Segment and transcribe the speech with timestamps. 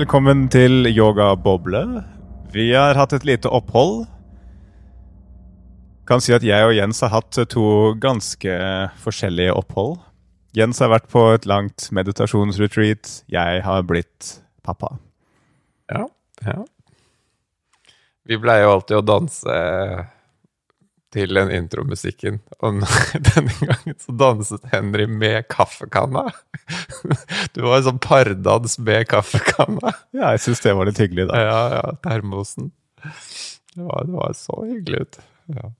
[0.00, 1.82] Velkommen til Yoga Boble.
[2.54, 4.06] Vi har hatt et lite opphold.
[6.08, 7.64] Kan si at jeg og Jens har hatt to
[8.00, 8.54] ganske
[9.02, 9.98] forskjellige opphold.
[10.56, 13.10] Jens har vært på et langt meditasjonsretreat.
[13.28, 14.30] Jeg har blitt
[14.64, 14.94] pappa.
[15.92, 16.06] Ja,
[16.48, 16.56] ja.
[18.24, 19.58] Vi pleier jo alltid å danse
[21.14, 22.38] til den intromusikken.
[22.62, 22.82] Og
[23.30, 26.28] denne gangen så danset Henry med kaffekanna.
[27.54, 29.90] Du var en sånn pardans med kaffekanna.
[30.14, 31.40] Ja, jeg syns det var litt hyggelig, da.
[31.42, 32.70] Ja, ja, termosen.
[33.00, 35.18] Det var, det var så hyggelig ut.
[35.56, 35.70] Ja.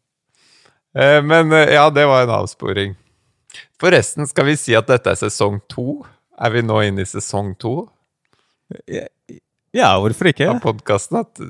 [0.98, 2.96] Eh, men eh, ja, det var en avsporing.
[3.80, 6.00] Forresten, skal vi si at dette er sesong to?
[6.40, 7.74] Er vi nå inne i sesong to
[9.74, 10.46] Ja, hvorfor ikke?
[10.50, 11.20] av podkasten?
[11.22, 11.40] At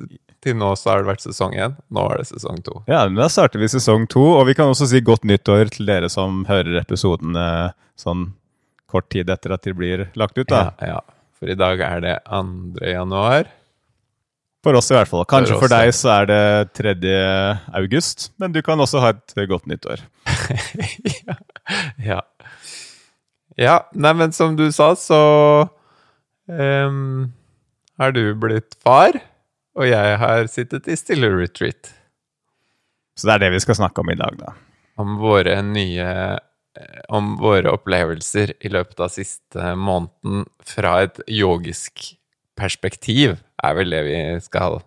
[0.41, 2.81] til nå så har det vært sesong én, nå er det sesong to.
[2.89, 5.89] Ja, men Da starter vi sesong to, og vi kan også si godt nyttår til
[5.89, 7.37] dere som hører episoden
[7.99, 8.31] sånn
[8.91, 10.47] kort tid etter at de blir lagt ut.
[10.49, 10.71] da.
[10.81, 10.99] Ja, ja.
[11.39, 12.85] For i dag er det 2.
[12.85, 13.49] januar.
[14.61, 15.23] For oss i hvert fall.
[15.25, 16.41] Kanskje For for, deg så er det
[16.77, 17.13] 3.
[17.79, 20.03] august, men du kan også ha et godt nyttår.
[21.25, 21.37] ja.
[22.11, 22.19] ja.
[23.59, 25.17] Ja, nei, men som du sa, så
[26.47, 27.31] um,
[27.99, 29.17] har du blitt far,
[29.77, 31.91] og jeg har sittet i stille retreat.
[33.17, 34.53] Så det er det vi skal snakke om i dag, da.
[35.01, 42.13] Om våre nye eh, Om våre opplevelser i løpet av siste måneden fra et yogisk
[42.59, 44.79] perspektiv, er vel det vi skal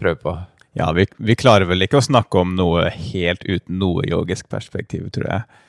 [0.00, 0.34] prøve på.
[0.74, 5.06] Ja, vi, vi klarer vel ikke å snakke om noe helt uten noe yogisk perspektiv,
[5.14, 5.60] tror jeg.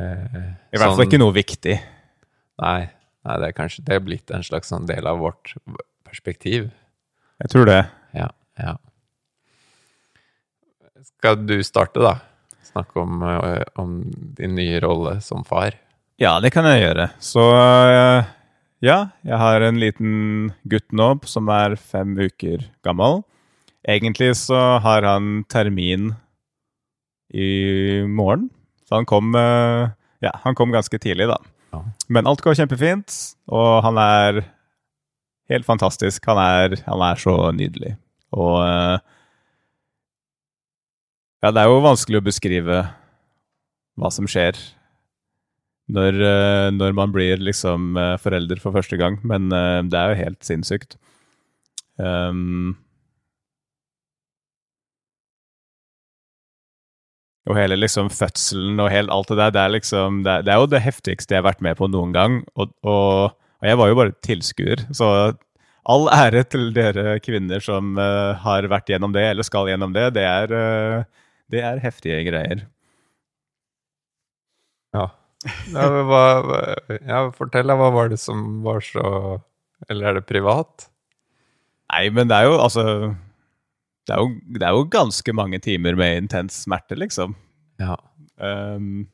[0.00, 0.38] Eh,
[0.74, 1.78] I hvert fall sånn- ikke noe viktig.
[2.60, 2.80] Nei,
[3.24, 5.54] nei, det er kanskje det er blitt en slags sånn del av vårt
[6.04, 6.68] perspektiv.
[7.42, 7.80] Jeg tror det.
[8.14, 8.28] Ja,
[8.60, 8.76] ja.
[11.02, 12.18] Skal du starte, da?
[12.68, 13.98] Snakke om, øh, om
[14.38, 15.74] din nye rolle som far.
[16.20, 17.08] Ja, det kan jeg gjøre.
[17.18, 18.24] Så øh,
[18.84, 23.22] ja, jeg har en liten gutt nå som er fem uker gammel.
[23.84, 26.12] Egentlig så har han termin
[27.34, 28.48] i morgen.
[28.86, 29.90] Så han kom, øh,
[30.22, 31.40] ja, han kom ganske tidlig, da.
[31.74, 31.82] Ja.
[32.08, 33.10] Men alt går kjempefint,
[33.50, 34.44] og han er
[35.52, 36.24] helt fantastisk.
[36.30, 37.94] Han er, han er så nydelig.
[38.34, 38.98] Og øh,
[41.44, 42.78] ja, det er jo vanskelig å beskrive
[43.94, 44.58] hva som skjer
[45.94, 50.22] når, øh, når man blir liksom øh, forelder for første gang, men det er jo
[50.24, 50.96] helt sinnssykt.
[51.94, 52.74] Um,
[57.44, 60.52] og hele liksom fødselen og helt alt det der, det er liksom Det er, det
[60.52, 62.40] er jo det heftigste jeg har vært med på noen gang.
[62.56, 65.08] Og, og, og jeg var jo bare tilskuer, så
[65.88, 70.10] all ære til dere kvinner som uh, har vært gjennom det, eller skal gjennom det.
[70.16, 72.66] Det er, uh, det er heftige greier.
[74.94, 75.08] Ja.
[75.74, 77.76] Ja, hva- ja, fortell, da.
[77.76, 79.02] Hva var det som var så
[79.92, 80.86] Eller er det privat?
[81.92, 82.84] Nei, men det er jo altså
[84.08, 87.34] det er jo, det er jo ganske mange timer med intens smerte, liksom.
[87.80, 87.96] Ja.
[88.36, 89.06] Um,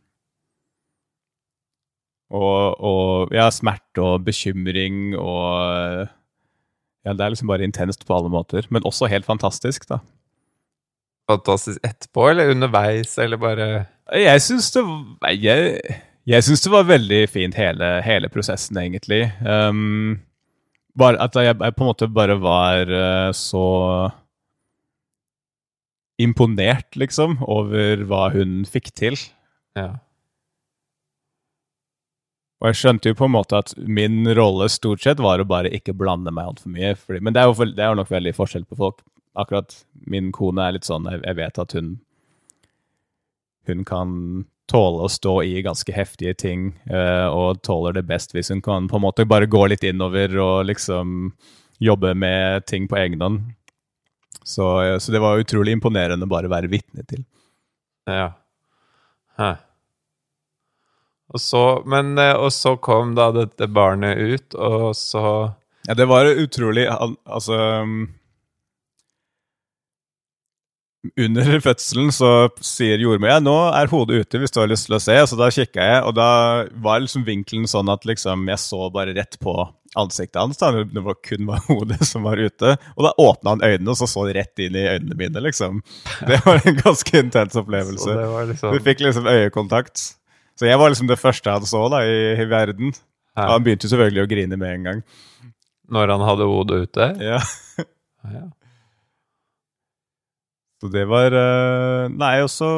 [2.31, 6.09] og, og ja, smerte og bekymring og
[7.01, 10.03] Ja, det er liksom bare intenst på alle måter, men også helt fantastisk, da.
[11.31, 13.69] Fantastisk etterpå, eller underveis, eller bare
[14.13, 14.83] Jeg syns det
[15.41, 15.79] jeg,
[16.29, 19.31] jeg syns det var veldig fint, hele, hele prosessen, egentlig.
[19.41, 20.21] Um,
[20.99, 24.11] bare at jeg, jeg på en måte bare var uh, så
[26.21, 29.17] imponert, liksom, over hva hun fikk til.
[29.79, 29.95] Ja.
[32.61, 35.73] Og jeg skjønte jo på en måte at min rolle stort sett var å bare
[35.73, 36.93] ikke blande meg altfor mye.
[36.99, 39.01] Fordi, men det er, jo, det er jo nok veldig forskjell på folk.
[39.41, 39.73] Akkurat
[40.11, 41.99] min kone er litt sånn, jeg, jeg vet at hun
[43.69, 44.13] Hun kan
[44.71, 48.87] tåle å stå i ganske heftige ting, eh, og tåler det best hvis hun kan
[48.89, 51.33] på en måte bare gå litt innover og liksom
[51.83, 53.41] jobbe med ting på egen hånd.
[54.45, 54.67] Så,
[54.99, 57.25] så det var utrolig imponerende bare å være vitne til.
[58.09, 58.33] Ja.
[59.39, 59.53] Hæ.
[61.31, 65.25] Og så, men, eh, og så kom da dette barnet ut, og så
[65.87, 68.09] Ja, det var utrolig al- Altså um,
[71.17, 72.29] Under fødselen så
[72.61, 75.15] sier jordmor ja, nå er hodet ute hvis du har lyst til å se.
[75.31, 76.27] Så da kikka jeg, og da
[76.85, 79.55] var liksom vinkelen sånn at liksom jeg så bare rett på
[79.99, 80.61] ansiktet hans.
[80.61, 82.75] da, Det var kun var hodet som var ute.
[82.99, 85.81] Og da åpna han øynene, og så så rett inn i øynene mine, liksom.
[86.29, 88.13] Det var en ganske intens Så opplevelse.
[88.21, 90.05] det var liksom Vi fikk liksom øyekontakt.
[90.61, 92.93] Så jeg var liksom det første han så da i, i verden.
[93.33, 93.47] Ja.
[93.47, 94.99] Og han begynte selvfølgelig å grine med en gang.
[95.91, 97.13] Når han hadde hodet ute?
[97.25, 97.41] Ja.
[98.21, 98.43] Ja.
[100.77, 102.69] Så det var eh, Nei, og så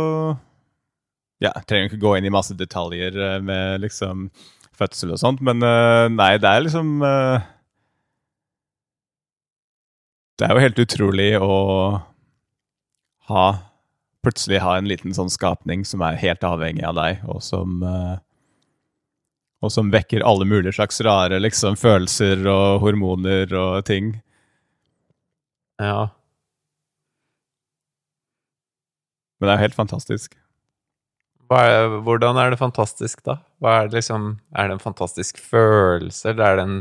[1.42, 4.28] Ja, jeg trenger ikke gå inn i masse detaljer eh, med liksom
[4.78, 6.92] fødsel og sånt, men eh, nei, det er liksom
[10.38, 11.50] Det er jo helt utrolig å
[13.32, 13.44] ha
[14.22, 18.20] Plutselig ha en liten sånn skapning som er helt avhengig av deg, og som uh,
[19.62, 24.16] Og som vekker alle mulige slags rare liksom, følelser og hormoner og ting.
[25.78, 26.10] Ja.
[29.38, 30.34] Men det er jo helt fantastisk.
[31.52, 33.36] Er, hvordan er det fantastisk, da?
[33.62, 36.76] Er, det liksom, er det en fantastisk følelse, eller er det en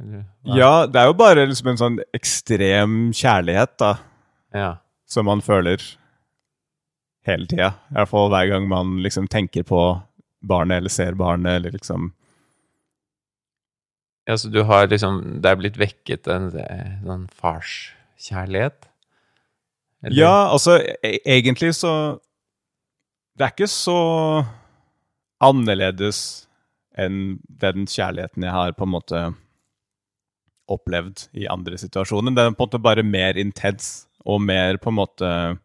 [0.00, 0.24] eller.
[0.42, 3.92] Ja, det er jo bare liksom en sånn ekstrem kjærlighet, da.
[4.54, 4.70] ja.
[5.06, 5.82] som man føler
[7.26, 7.72] hele tida.
[7.90, 9.80] I hvert fall hver gang man liksom tenker på
[10.44, 12.12] barnet eller ser barnet eller liksom
[14.26, 18.86] Ja, så du har liksom Det er blitt vekket en eh, sånn farskjærlighet?
[20.04, 22.20] Eller- Ja, altså e egentlig så
[23.36, 23.98] Det er ikke så
[25.42, 26.46] annerledes
[26.96, 29.34] enn den kjærligheten jeg har på en måte
[30.70, 32.30] opplevd i andre situasjoner.
[32.32, 35.58] Den er på en måte bare mer intens og mer på en måte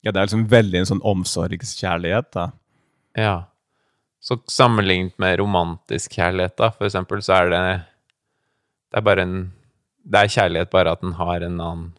[0.00, 2.46] Ja, det er liksom veldig en sånn omsorgskjærlighet, da.
[3.18, 3.34] Ja.
[4.20, 7.62] Så sammenlignet med romantisk kjærlighet, da, for eksempel, så er det
[8.90, 9.34] Det er bare en
[10.04, 11.90] Det er kjærlighet, bare at den har en annen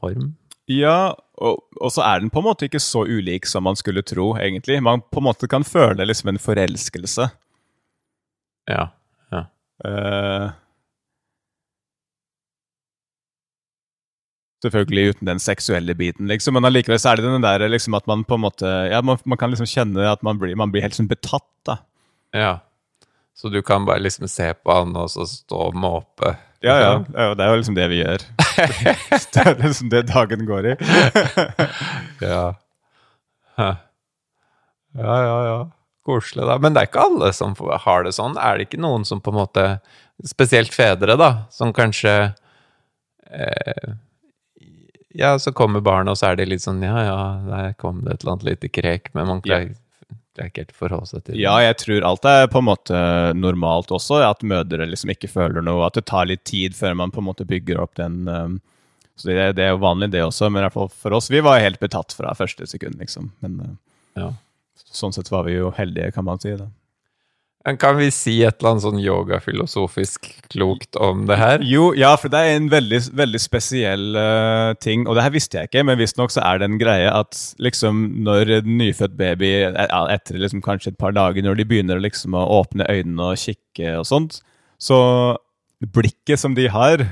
[0.00, 0.36] form?
[0.70, 4.04] Ja, og, og så er den på en måte ikke så ulik som man skulle
[4.06, 4.78] tro, egentlig.
[4.82, 7.26] Man på en måte kan føle liksom en forelskelse.
[8.70, 8.84] Ja.
[9.34, 9.42] ja.
[9.84, 10.50] Eh,
[14.64, 18.06] selvfølgelig uten den seksuelle biten, liksom, men allikevel så er det den der liksom at
[18.10, 20.82] man på en måte Ja, man, man kan liksom kjenne at man blir, man blir
[20.84, 21.78] helt sånn betatt, da.
[22.36, 22.58] ja.
[23.40, 26.34] Så du kan bare liksom se på han og så stå og måpe?
[26.60, 26.88] Ja, ja.
[27.08, 28.24] Jo- det er jo liksom det vi gjør.
[29.32, 30.74] det er liksom det dagen går i.
[32.20, 32.42] Ja.
[33.56, 35.70] Ja, ja, ja.
[36.04, 36.58] Koselig, da.
[36.60, 37.54] Men det er ikke alle som
[37.86, 38.36] har det sånn.
[38.40, 39.66] Er det ikke noen som på en måte
[40.28, 42.12] Spesielt fedre, da, som kanskje
[43.32, 43.92] eh,
[45.18, 48.12] Ja, så kommer barnet, og så er det litt sånn Ja, ja, der kom det
[48.14, 49.72] et eller annet lite krek, men man klarer,
[50.36, 51.40] klarer ikke helt å forholde seg til det.
[51.42, 53.00] Ja, jeg tror alt er på en måte
[53.34, 57.10] normalt også, at mødre liksom ikke føler noe, at det tar litt tid før man
[57.10, 58.60] på en måte bygger opp den um,
[59.18, 61.42] Så det, det er jo vanlig, det også, men i hvert fall for oss, vi
[61.44, 63.32] var helt betatt fra første sekund, liksom.
[63.42, 63.74] Men uh,
[64.22, 64.30] Ja.
[64.94, 66.54] sånn sett var vi jo heldige, kan man si.
[66.56, 66.70] da.
[67.60, 71.60] Kan vi si et eller annet sånn yogafilosofisk klokt om det her?
[71.68, 75.58] Jo, ja, for det er en veldig, veldig spesiell uh, ting, og det her visste
[75.58, 79.50] jeg ikke, men visstnok så er det en greie at liksom når en nyfødt baby,
[79.68, 83.42] eh, etter liksom kanskje et par dager, når de begynner liksom å åpne øynene og
[83.42, 84.40] kikke og sånt,
[84.80, 85.00] så
[85.84, 87.04] blikket som de har,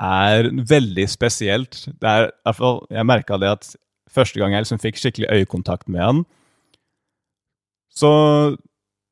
[0.00, 1.82] er veldig spesielt.
[2.00, 3.68] Det er, hvert fall, jeg merka det at
[4.08, 6.24] første gang jeg liksom fikk skikkelig øyekontakt med han,
[7.92, 8.10] så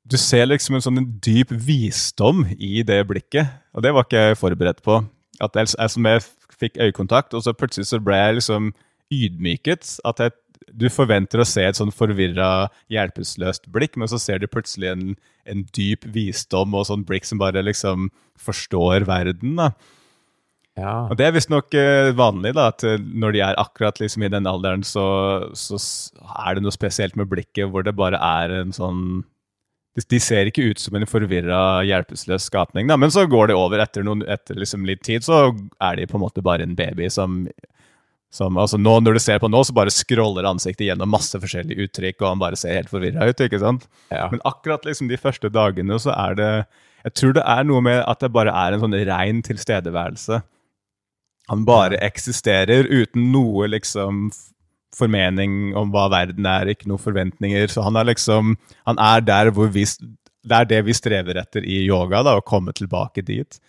[0.05, 4.25] du ser liksom en sånn en dyp visdom i det blikket, og det var ikke
[4.29, 5.01] jeg forberedt på.
[5.43, 6.25] At jeg, jeg, som jeg
[6.55, 8.73] fikk øyekontakt, og så plutselig så ble jeg liksom
[9.15, 9.97] ydmyket.
[10.07, 10.37] At jeg,
[10.71, 15.11] du forventer å se et sånn forvirra, hjelpeløst blikk, men så ser du plutselig en,
[15.49, 19.57] en dyp visdom og sånn blikk som bare liksom forstår verden.
[19.61, 19.73] da.
[20.79, 21.05] Ja.
[21.07, 24.31] Og det er visstnok uh, vanlig, da, at eh, når de er akkurat liksom i
[24.33, 25.05] den alderen, så,
[25.55, 29.23] så er det noe spesielt med blikket hvor det bare er en sånn
[29.95, 33.59] De, de ser ikke ut som en forvirra, hjelpeløs skapning, da, men så går det
[33.59, 33.83] over.
[33.83, 35.47] Etter, noen, etter liksom litt tid så
[35.83, 37.45] er de på en måte bare en baby som
[38.35, 41.87] som, altså nå Når du ser på nå, så bare scroller ansiktet gjennom masse forskjellige
[41.87, 43.45] uttrykk, og han bare ser helt forvirra ut.
[43.47, 43.87] ikke sant?
[44.11, 44.27] Ja.
[44.33, 46.51] Men akkurat liksom de første dagene så er det
[47.05, 50.41] Jeg tror det er noe med at det bare er en sånn rein tilstedeværelse.
[51.53, 54.31] Han bare eksisterer uten noe liksom
[54.97, 57.69] formening om hva verden er, ikke noen forventninger.
[57.73, 61.65] Så han er liksom Han er der hvor vi Det er det vi strever etter
[61.65, 63.61] i yoga, da, å komme tilbake dit.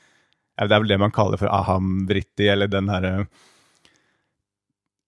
[0.56, 3.28] Det er vel det man kaller for aham vritti, eller den herre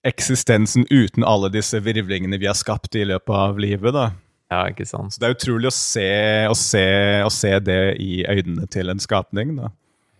[0.07, 4.11] Eksistensen uten alle disse virvlingene vi har skapt i løpet av livet, da.
[4.53, 5.11] ja, ikke sant.
[5.11, 6.11] Så det er utrolig å se,
[6.47, 6.85] å se,
[7.25, 9.73] å se det i øynene til en skapning, da.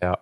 [0.04, 0.16] Ja.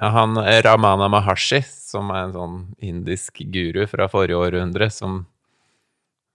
[0.00, 5.22] Ja han eh, Ramana Maharshi, som er en sånn indisk guru fra forrige århundre, som,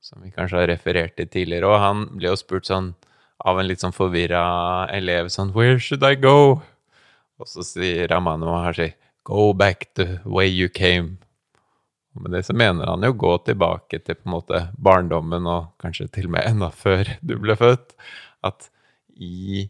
[0.03, 2.93] som vi kanskje har referert til tidligere, og han ble jo spurt sånn
[3.39, 4.43] av en litt sånn forvirra
[4.91, 6.59] elev sånn Where should I go?
[7.39, 8.91] Og så sier Ramana Maharshi
[9.29, 11.19] Go back the way you came.
[12.15, 15.69] Og med det så mener han jo gå tilbake til på en måte barndommen, og
[15.79, 17.93] kanskje til og med enda før du ble født.
[18.43, 18.71] At
[19.13, 19.67] i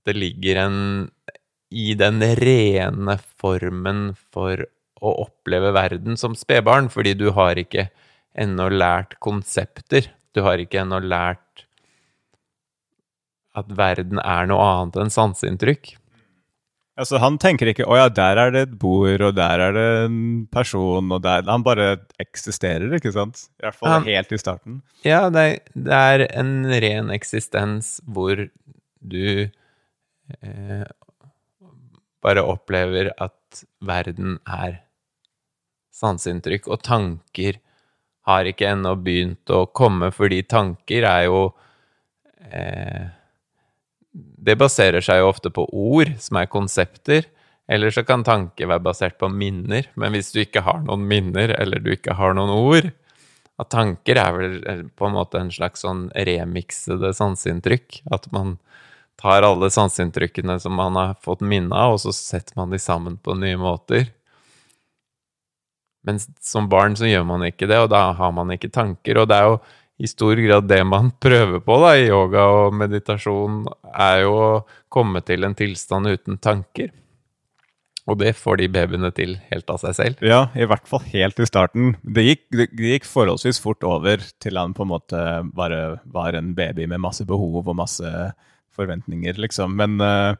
[0.00, 0.78] at det ligger en
[1.70, 4.64] i den rene formen for
[5.00, 7.88] å oppleve verden som spedbarn, fordi du har ikke
[8.38, 10.10] ennå lært konsepter.
[10.34, 11.64] Du har ikke ennå lært
[13.58, 15.96] at verden er noe annet enn sanseinntrykk.
[17.00, 19.86] Altså, han tenker ikke 'Å ja, der er det et bord, og der er det
[20.04, 23.48] en person', og der Han bare eksisterer, ikke sant?
[23.58, 24.82] I hvert fall Han- helt i starten.
[25.02, 28.50] Ja, det, det er en ren eksistens hvor
[29.00, 29.48] du
[30.42, 30.84] eh,
[32.24, 34.80] bare opplever at verden er
[35.96, 37.58] sanseinntrykk, og tanker
[38.28, 41.40] har ikke ennå begynt å komme, fordi tanker er jo
[42.50, 43.08] eh,
[44.10, 47.28] Det baserer seg jo ofte på ord, som er konsepter.
[47.70, 51.52] Eller så kan tanker være basert på minner, men hvis du ikke har noen minner,
[51.54, 52.88] eller du ikke har noen ord,
[53.60, 58.00] at tanker er vel eh, på en måte en slags sånn remiksede sanseinntrykk.
[58.10, 58.56] At man
[59.20, 63.18] tar alle sanseinntrykkene som man har fått minne av, og så setter man de sammen
[63.20, 64.08] på nye måter.
[66.06, 69.20] Men som barn så gjør man ikke det, og da har man ikke tanker.
[69.20, 69.58] Og det er jo
[70.00, 74.48] i stor grad det man prøver på da, i yoga og meditasjon, er jo å
[74.92, 76.94] komme til en tilstand uten tanker.
[78.08, 80.22] Og det får de babyene til helt av seg selv.
[80.24, 81.92] Ja, i hvert fall helt i starten.
[82.02, 85.20] Det gikk, det, gikk forholdsvis fort over til han på en måte
[85.54, 88.10] bare var en baby med masse behov og masse
[88.80, 89.76] forventninger, liksom.
[89.78, 90.34] Men, eh,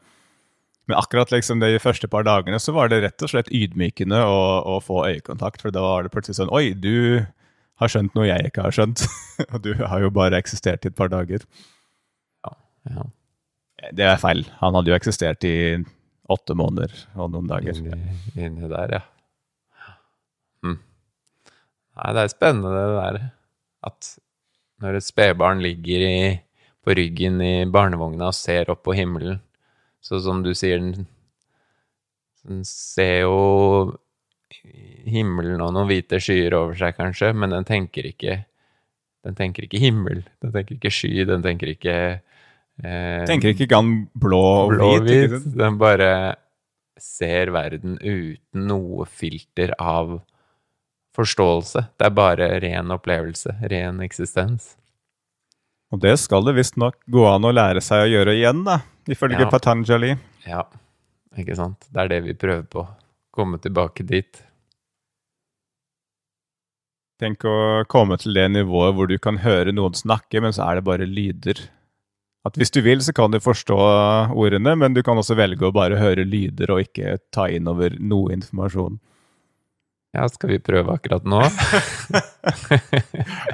[0.88, 4.40] men akkurat liksom de første par dagene så var det rett og slett ydmykende å,
[4.74, 7.22] å få øyekontakt, for da var det plutselig sånn Oi, du
[7.80, 9.06] har skjønt noe jeg ikke har skjønt.
[9.52, 11.46] og du har jo bare eksistert i et par dager.
[12.88, 13.06] Ja.
[13.96, 14.44] Det er feil.
[14.60, 15.56] Han hadde jo eksistert i
[16.30, 17.76] åtte måneder og noen dager.
[17.80, 19.02] Inni, inni der, ja.
[20.64, 20.76] Mm.
[21.96, 23.20] Nei, det er spennende det der
[23.88, 24.10] at
[24.80, 26.20] når et spedbarn ligger i,
[26.84, 29.40] på ryggen i barnevogna og ser opp på himmelen,
[30.00, 31.08] så som du sier, den,
[32.48, 33.98] den ser jo
[35.10, 38.40] himmelen og noen hvite skyer over seg, kanskje, men den tenker ikke
[39.26, 41.96] den tenker ikke himmel, den tenker ikke sky, den tenker ikke
[42.80, 45.28] eh, Tenker ikke gan blå og blå hvit.
[45.34, 45.50] hvit.
[45.60, 46.10] Den bare
[47.00, 50.18] ser verden uten noe filter av
[51.16, 51.84] forståelse.
[52.00, 54.74] Det er bare ren opplevelse, ren eksistens.
[55.90, 58.78] Og det skal det visstnok gå an å lære seg å gjøre igjen, da,
[59.10, 59.50] ifølge Ja.
[59.50, 60.12] Patanjali.
[60.46, 60.62] Ja,
[61.36, 61.88] ikke sant?
[61.90, 62.86] Det er det vi prøver på.
[63.34, 64.42] Komme tilbake dit.
[67.20, 70.78] Tenk å komme til det nivået hvor du kan høre noen snakke, men så er
[70.78, 71.58] det bare lyder.
[72.48, 73.76] At hvis du vil, så kan du forstå
[74.32, 77.92] ordene, men du kan også velge å bare høre lyder og ikke ta inn over
[78.00, 78.96] noe informasjon.
[80.16, 81.38] Ja, skal vi prøve akkurat nå?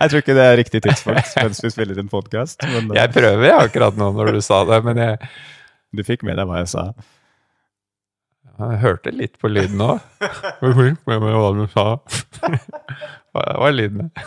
[0.01, 3.13] Jeg tror ikke det er riktig tidspunkt mens vi spiller en podkast, men eh, Jeg
[3.13, 5.19] prøver akkurat nå når du sa det, men jeg,
[5.93, 6.87] du fikk med deg hva jeg sa.
[8.57, 10.01] jeg hørte litt på lyden òg.
[10.63, 11.87] Fikk med meg hva du sa.
[13.37, 14.09] Hva var lyden?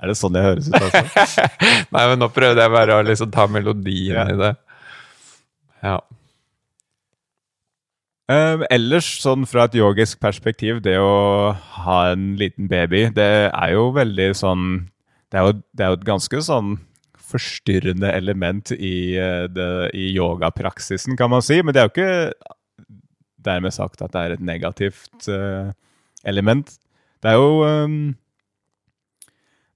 [0.00, 0.80] Er det sånn jeg høres ut?
[0.80, 1.44] Altså?
[1.94, 4.24] Nei, men nå prøvde jeg bare å liksom ta melodien Ja.
[4.32, 4.52] i det.
[5.84, 5.98] Ja.
[8.24, 13.74] Um, ellers, sånn fra et yogisk perspektiv, det å ha en liten baby, det er
[13.74, 14.64] jo veldig sånn
[15.28, 16.68] Det er jo, det er jo et ganske sånn
[17.18, 21.60] forstyrrende element i, eh, det- i yogapraksisen, kan man si.
[21.60, 22.32] Men det er jo ikke
[23.42, 25.72] dermed sagt at det er et negativt uh,
[26.24, 26.78] element.
[27.20, 28.16] Det er jo um,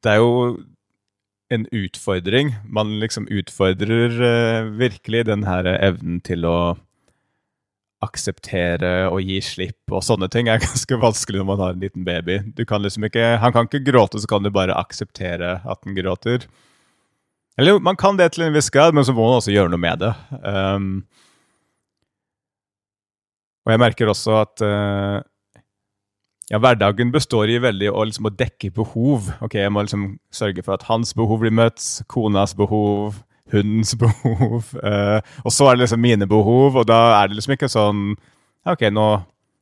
[0.02, 0.62] Det er jo
[1.50, 2.55] en utfordring.
[2.64, 6.78] Man liksom utfordrer uh, virkelig den her evnen til å
[8.05, 12.07] akseptere og gi slipp og sånne ting er ganske vanskelig når man har en liten
[12.07, 12.40] baby.
[12.55, 15.99] Du kan liksom ikke, Han kan ikke gråte, så kan du bare akseptere at han
[15.99, 16.47] gråter.
[17.59, 19.83] Eller man kan det til en viss grad, men så må man også gjøre noe
[19.83, 20.12] med det.
[20.45, 20.93] Um,
[23.67, 25.19] og jeg merker også at uh,
[26.49, 29.33] ja, hverdagen består i veldig å, liksom, å dekke behov.
[29.45, 33.19] Ok, Jeg må liksom sørge for at hans behov blir møtt, konas behov,
[33.55, 34.75] hundens behov.
[34.83, 38.12] Uh, og så er det liksom mine behov, og da er det liksom ikke sånn
[38.69, 39.05] Ok, nå,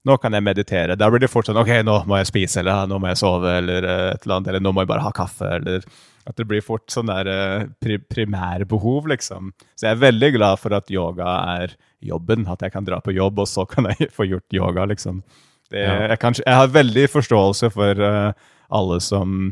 [0.08, 0.96] nå kan jeg meditere.
[0.98, 3.52] Da blir det fort sånn Ok, nå må jeg spise, eller nå må jeg sove,
[3.60, 4.50] eller eh, et eller annet.
[4.52, 5.84] Eller nå må jeg bare ha kaffe, eller
[6.26, 9.52] At det blir fort sånn der eh, pri primærbehov, liksom.
[9.76, 12.48] Så jeg er veldig glad for at yoga er jobben.
[12.50, 15.22] At jeg kan dra på jobb, og så kan jeg få gjort yoga, liksom.
[15.70, 18.30] Det, jeg, kan, jeg har veldig forståelse for uh,
[18.70, 19.48] alle som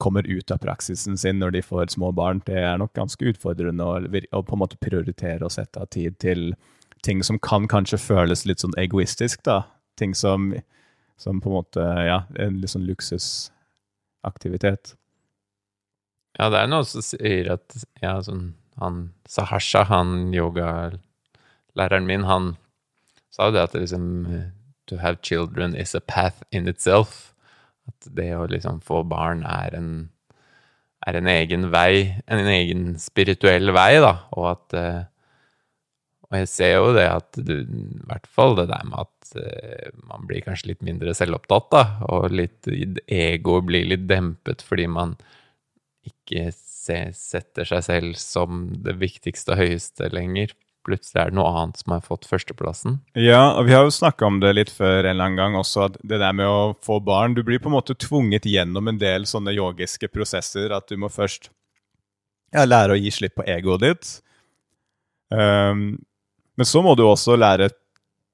[0.00, 2.40] kommer ut av praksisen sin når de får små barn.
[2.46, 6.12] Det er nok ganske utfordrende å, å på en måte prioritere og sette av tid
[6.22, 6.40] til
[7.06, 9.62] ting som kan kanskje føles litt sånn egoistisk, da.
[10.00, 10.54] Ting som,
[11.20, 14.94] som på en måte, ja, en litt sånn luksusaktivitet.
[16.38, 18.94] Ja, det er noen som sier at ja, sånn, han
[19.28, 22.44] Sahasha, han yogalæreren min, han
[23.32, 24.04] sa jo det at det liksom
[24.90, 27.32] To have children is a path in itself.
[27.90, 29.92] At det å liksom få barn er en
[31.08, 35.00] er en egen vei, en egen spirituell vei, da, og at eh,
[36.30, 39.88] Og jeg ser jo det at du, i hvert fall det der med at uh,
[40.06, 42.68] man blir kanskje litt mindre selvopptatt, da, og litt
[43.10, 45.16] egoet blir litt dempet fordi man
[46.06, 50.54] ikke setter seg selv som det viktigste og høyeste lenger.
[50.86, 53.00] Plutselig er det noe annet som har fått førsteplassen.
[53.18, 55.90] Ja, og vi har jo snakka om det litt før en eller annen gang også,
[55.90, 59.00] at det der med å få barn Du blir på en måte tvunget gjennom en
[59.00, 60.72] del sånne yogiske prosesser.
[60.72, 61.50] At du må først
[62.54, 64.14] ja, lære å gi slipp på egoet ditt.
[65.30, 66.00] Um,
[66.58, 67.70] men så må du også lære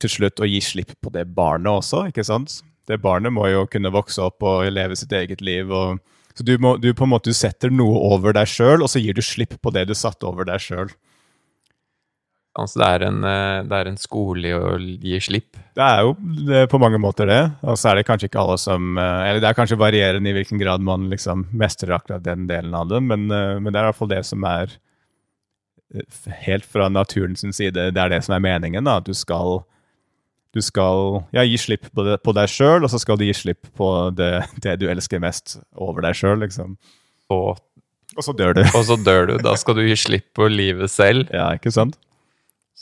[0.02, 2.60] til slutt å gi slipp på det barnet også, ikke sant?
[2.86, 5.70] Det barnet må jo kunne vokse opp og leve sitt eget liv.
[5.72, 5.98] og
[6.36, 9.16] Så du, må, du på en måte setter noe over deg sjøl, og så gir
[9.16, 10.92] du slipp på det du satte over deg sjøl.
[12.56, 15.58] Altså det er, en, eh, det er en skole å gi slipp?
[15.76, 16.14] Det er jo
[16.48, 17.42] det er på mange måter det.
[17.68, 20.36] Og så er det kanskje ikke alle som eh, Eller det er kanskje varierende i
[20.38, 23.86] hvilken grad man liksom mestrer akkurat den delen av det, men, eh, men det er
[23.86, 24.78] i hvert fall det som er
[26.46, 28.84] helt fra naturens side, det er det som er meningen.
[28.84, 29.60] da, At du skal,
[30.56, 33.36] du skal ja, gi slipp på, det, på deg sjøl, og så skal du gi
[33.36, 34.32] slipp på det,
[34.64, 36.40] det du elsker mest, over deg sjøl.
[36.42, 36.74] Liksom.
[37.30, 37.60] Og,
[38.16, 38.64] og så dør du.
[38.72, 39.36] Og så dør du.
[39.44, 41.30] Da skal du gi slipp på livet selv.
[41.34, 42.00] Ja, ikke sant?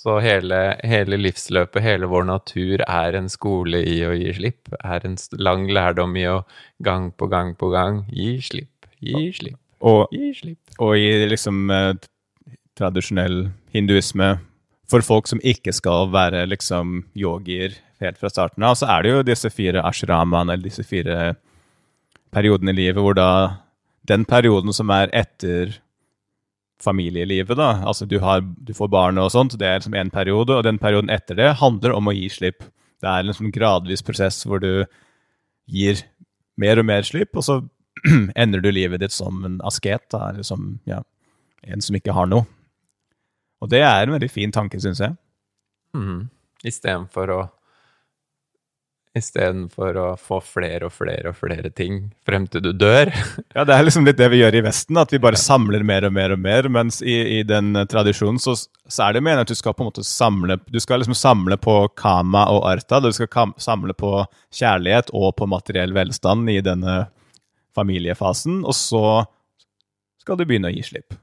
[0.05, 4.75] Så hele, hele, livsløpet, hele vår natur, er en skole i å gi slipp.
[4.85, 6.43] Er en lang lærdom i å
[6.85, 10.77] gang på gang på gang gi slipp, gi slipp, og, gi slipp.
[10.85, 11.71] Og i liksom
[12.77, 14.35] tradisjonell hinduisme
[14.91, 19.15] for folk som ikke skal være liksom yogier helt fra starten av, så er det
[19.15, 21.33] jo disse fire ashramaene, eller disse fire
[22.35, 23.31] periodene i livet hvor da
[24.05, 25.79] den perioden som er etter
[26.85, 30.55] familielivet, da, altså du, har, du får barn og sånt, det er liksom en periode,
[30.55, 32.67] og den perioden etter det handler om å gi slipp.
[33.03, 34.85] Det er en liksom gradvis prosess hvor du
[35.71, 36.05] gir
[36.61, 37.59] mer og mer slipp, og så
[38.43, 41.01] ender du livet ditt som en asket, da, eller som ja,
[41.65, 42.47] en som ikke har noe.
[43.65, 45.17] Og det er en veldig fin tanke, syns jeg.
[45.97, 46.27] Mm.
[46.67, 47.41] Istedenfor å
[49.15, 53.13] Istedenfor å få flere og flere og flere ting frem til du dør.
[53.55, 56.09] ja, det er liksom litt det vi gjør i Vesten, at vi bare samler mer
[56.09, 56.67] og mer og mer.
[56.67, 59.91] Mens i, i den tradisjonen så, så, er det meningen at du skal på en
[59.93, 62.99] måte samle Du skal liksom samle på kama og arta.
[62.99, 64.17] Du skal kam, samle på
[64.51, 67.05] kjærlighet og på materiell velstand i denne
[67.79, 68.65] familiefasen.
[68.67, 69.07] Og så
[70.25, 71.15] skal du begynne å gi slipp.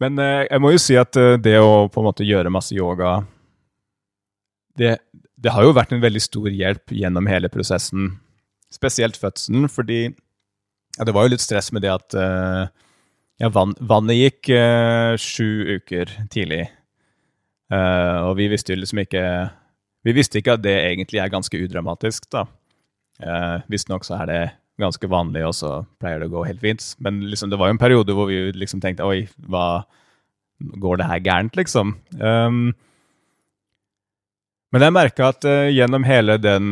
[0.00, 2.74] Men eh, jeg må jo si at eh, det å på en måte gjøre masse
[2.76, 3.20] yoga
[4.80, 4.96] det,
[5.36, 8.14] det, har jo vært en veldig stor hjelp gjennom hele prosessen.
[8.72, 12.70] Spesielt fødselen, fordi ja, det var jo litt stress med det at uh,
[13.42, 16.62] ja, vann, vannet gikk uh, sju uker tidlig.
[17.68, 19.22] Uh, og vi visste jo liksom ikke
[20.06, 22.46] Vi visste ikke at det egentlig er ganske udramatisk, da.
[23.20, 24.40] Uh, Visstnok så er det
[24.80, 26.84] ganske vanlig, og så pleier det å gå helt fint.
[27.04, 29.84] Men liksom, det var jo en periode hvor vi liksom tenkte oi, hva
[30.60, 31.94] Går det her gærent, liksom?
[32.20, 32.74] Um,
[34.70, 36.66] men jeg merka at uh, gjennom hele den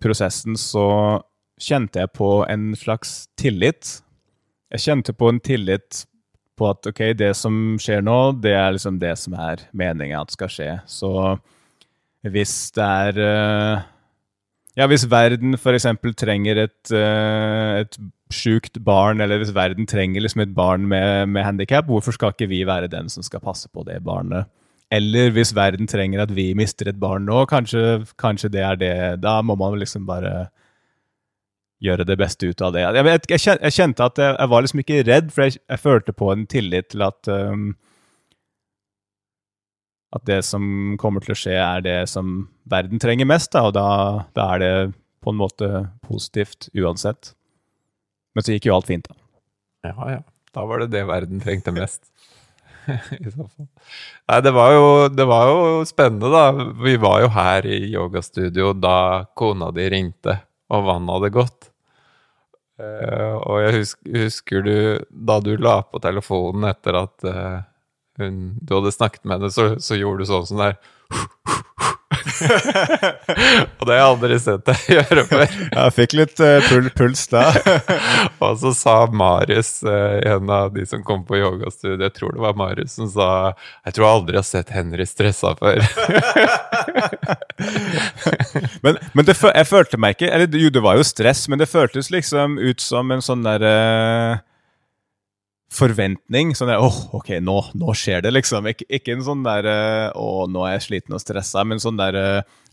[0.00, 0.86] prosessen så
[1.60, 3.98] kjente jeg på en slags tillit.
[4.72, 6.06] Jeg kjente på en tillit
[6.56, 10.34] på at ok, det som skjer nå, det er liksom det som er meninga at
[10.34, 10.70] skal skje.
[10.88, 11.12] Så
[12.24, 13.84] hvis det er uh,
[14.78, 15.86] ja, hvis verden f.eks.
[16.18, 17.98] trenger et, uh, et
[18.34, 22.50] sjukt barn, eller hvis verden trenger liksom et barn med, med handikap, hvorfor skal ikke
[22.50, 24.50] vi være den som skal passe på det barnet?
[24.92, 28.96] Eller hvis verden trenger at vi mister et barn nå, kanskje, kanskje det er det
[29.24, 30.50] Da må man liksom bare
[31.84, 32.84] gjøre det beste ut av det.
[32.84, 36.30] Jeg, jeg, jeg kjente at jeg, jeg, var liksom ikke redd, for jeg, følte på
[36.32, 37.74] en tillit til at um,
[40.14, 43.52] at det som kommer til å skje, er det som verden trenger mest.
[43.54, 43.88] Da, og da,
[44.36, 44.74] da, er det
[45.24, 45.70] på en måte
[46.06, 47.32] positivt uansett.
[48.34, 49.18] Men så gikk jo alt fint, da.
[49.90, 50.22] Ja, ja.
[50.54, 52.04] Da var det det verden trengte mest.
[53.18, 53.66] I så fall.
[54.30, 56.70] Nei, det var, jo, det var jo spennende, da.
[56.84, 58.96] Vi var jo her i yogastudio da
[59.34, 60.38] kona di ringte,
[60.70, 61.70] og vannet hadde gått.
[62.74, 67.60] Uh, og jeg husker, husker, du da du la på telefonen etter at uh,
[68.22, 70.78] hun, du hadde snakket med henne, så, så gjorde du sånn som der
[73.78, 75.44] og det har jeg aldri sett deg gjøre før.
[75.46, 77.44] Jeg fikk litt uh, pul puls da.
[78.44, 82.44] og så sa Marius, uh, en av de som kom på yogastudiet, jeg tror det
[82.44, 83.28] var Marius, som sa
[83.84, 85.82] Jeg tror jeg aldri har sett Henry stressa før.
[88.84, 91.70] men, men det, jeg følte meg ikke Eller jo, det var jo stress, men det
[91.70, 93.74] føltes liksom ut som en sånn derre
[94.34, 94.42] uh,
[95.74, 96.54] forventning.
[96.56, 98.68] Sånn der, åh, oh, ok, nå, nå, skjer det, liksom.
[98.70, 99.68] Ik ikke en sånn der
[100.14, 102.18] å, nå er jeg sliten og stressa, men sånn der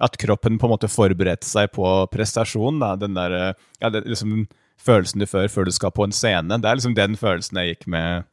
[0.01, 2.81] at kroppen på en måte forberedte seg på prestasjon.
[2.83, 2.93] Da.
[3.01, 3.37] Den der,
[3.81, 4.45] ja, det, liksom
[4.81, 6.57] følelsen du fører før du skal på en scene.
[6.61, 8.25] Det er liksom den følelsen jeg gikk med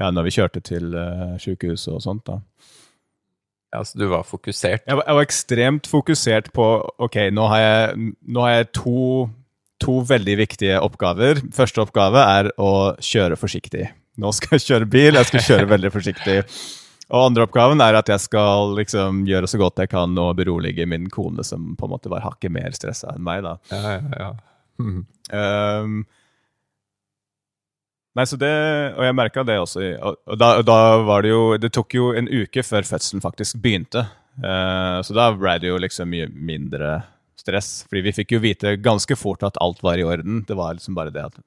[0.00, 2.24] ja, når vi kjørte til uh, sykehuset og sånt.
[2.26, 2.40] da.
[3.72, 4.84] Ja, Så du var fokusert?
[4.86, 6.66] Jeg var, jeg var ekstremt fokusert på
[6.98, 9.04] ok, nå har jeg, nå har jeg to,
[9.82, 11.42] to, veldig viktige oppgaver.
[11.54, 13.88] Første oppgave er å kjøre forsiktig.
[14.20, 16.38] Nå skal jeg kjøre bil, jeg skal kjøre veldig forsiktig.
[17.12, 20.86] Og andre oppgaven er at jeg skal liksom gjøre så godt jeg kan og berolige
[20.88, 23.44] min kone, som på en måte var hakket mer stressa enn meg.
[23.44, 23.58] da.
[23.72, 24.30] Ja, ja, ja.
[24.80, 25.02] Mm.
[25.32, 25.98] Um,
[28.16, 28.52] nei, så det,
[28.96, 29.84] Og jeg merka det også.
[29.92, 33.24] Og, og, da, og, da, var det jo Det tok jo en uke før fødselen
[33.24, 34.06] faktisk begynte.
[34.40, 37.02] Uh, så da ble det jo liksom mye mindre
[37.42, 37.72] stress.
[37.88, 40.44] Fordi vi fikk jo vite ganske fort at alt var i orden.
[40.48, 41.42] Det var liksom bare det at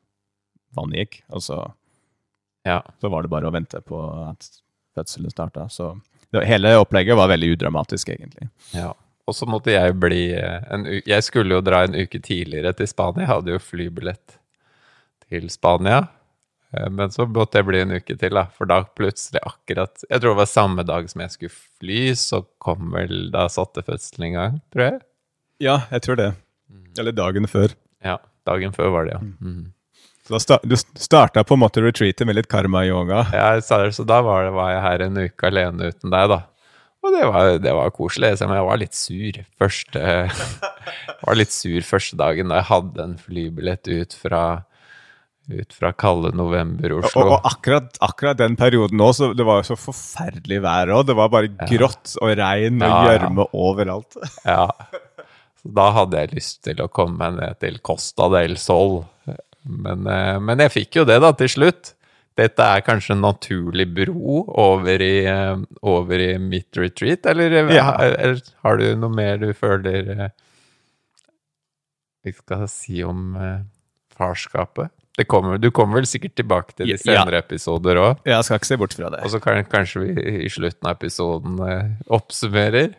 [0.76, 1.22] vannet gikk.
[1.34, 1.62] Og så,
[2.68, 2.82] ja.
[3.02, 4.50] så var det bare å vente på at
[4.96, 5.70] fødselen starta.
[5.72, 5.94] Så
[6.32, 8.50] det, hele opplegget var veldig udramatisk, egentlig.
[8.76, 8.92] Ja.
[9.26, 12.90] Og så måtte jeg bli eh, en Jeg skulle jo dra en uke tidligere til
[12.90, 13.26] Spania.
[13.26, 14.38] Jeg hadde jo flybillett
[15.26, 16.04] til Spania.
[16.76, 18.46] Eh, men så måtte jeg bli en uke til, da.
[18.54, 22.44] For da plutselig akkurat Jeg tror det var samme dag som jeg skulle fly, så
[22.62, 25.02] kom vel Da satte fødselen i gang, tror jeg.
[25.64, 26.32] Ja, jeg tror det.
[27.00, 27.74] Eller dagen før.
[28.04, 29.22] Ja, dagen før var det, ja.
[29.42, 29.72] Mm.
[30.26, 33.28] Så da sta du starta på en måte retreatet med litt karma-yoga?
[33.36, 36.40] Ja, så da var, det, var, jeg her en uke alene uten deg, da.
[37.06, 38.32] Og det var, det var koselig.
[38.42, 40.14] Men jeg var litt sur første
[41.28, 44.42] var litt sur første dagen da jeg hadde en flybillett ut fra,
[45.54, 47.22] ut fra kalde november-Oslo.
[47.22, 51.06] Og, og, akkurat, akkurat, den perioden nå, så det var jo så forferdelig vær òg.
[51.12, 53.66] Det var bare grått og regn og gjørme ja, ja.
[53.70, 54.24] overalt.
[54.42, 54.70] ja.
[55.66, 59.02] Da hadde jeg lyst til å komme meg ned til Costa del Sol
[59.66, 61.94] men, eh, men, jeg fikk jo det, da, til slutt.
[62.36, 65.56] Dette er kanskje en naturlig bro over i, eh,
[65.88, 67.94] over i mitt retreat, eller, eh, ja.
[68.04, 70.30] eller, har du noe mer du føler
[72.26, 73.38] vi skal si om
[74.18, 74.92] farskapet?
[75.32, 77.44] Kommer, du kommer vel sikkert tilbake til de senere ja.
[77.46, 78.24] episoder òg?
[78.28, 79.22] Jeg skal ikke se bort fra det.
[79.24, 81.62] Og så kan, kanskje vi i slutten av episoden
[82.12, 82.98] oppsummerer?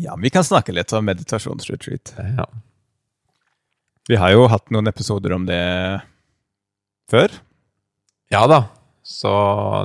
[0.00, 2.14] Ja, vi kan snakke litt om meditasjonsretreat.
[2.38, 2.46] Ja.
[4.08, 5.60] Vi har jo hatt noen episoder om det
[7.10, 7.34] før.
[8.32, 8.62] Ja da,
[9.04, 9.30] så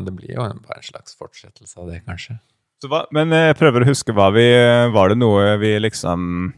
[0.06, 2.38] det blir jo bare en slags fortsettelse av det, kanskje.
[2.86, 4.44] Hva, men jeg prøver å huske hva vi
[4.94, 6.52] Var det noe vi liksom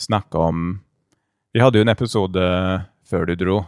[0.00, 0.62] snakka om
[1.54, 2.46] Vi hadde jo en episode
[3.06, 3.58] før du dro.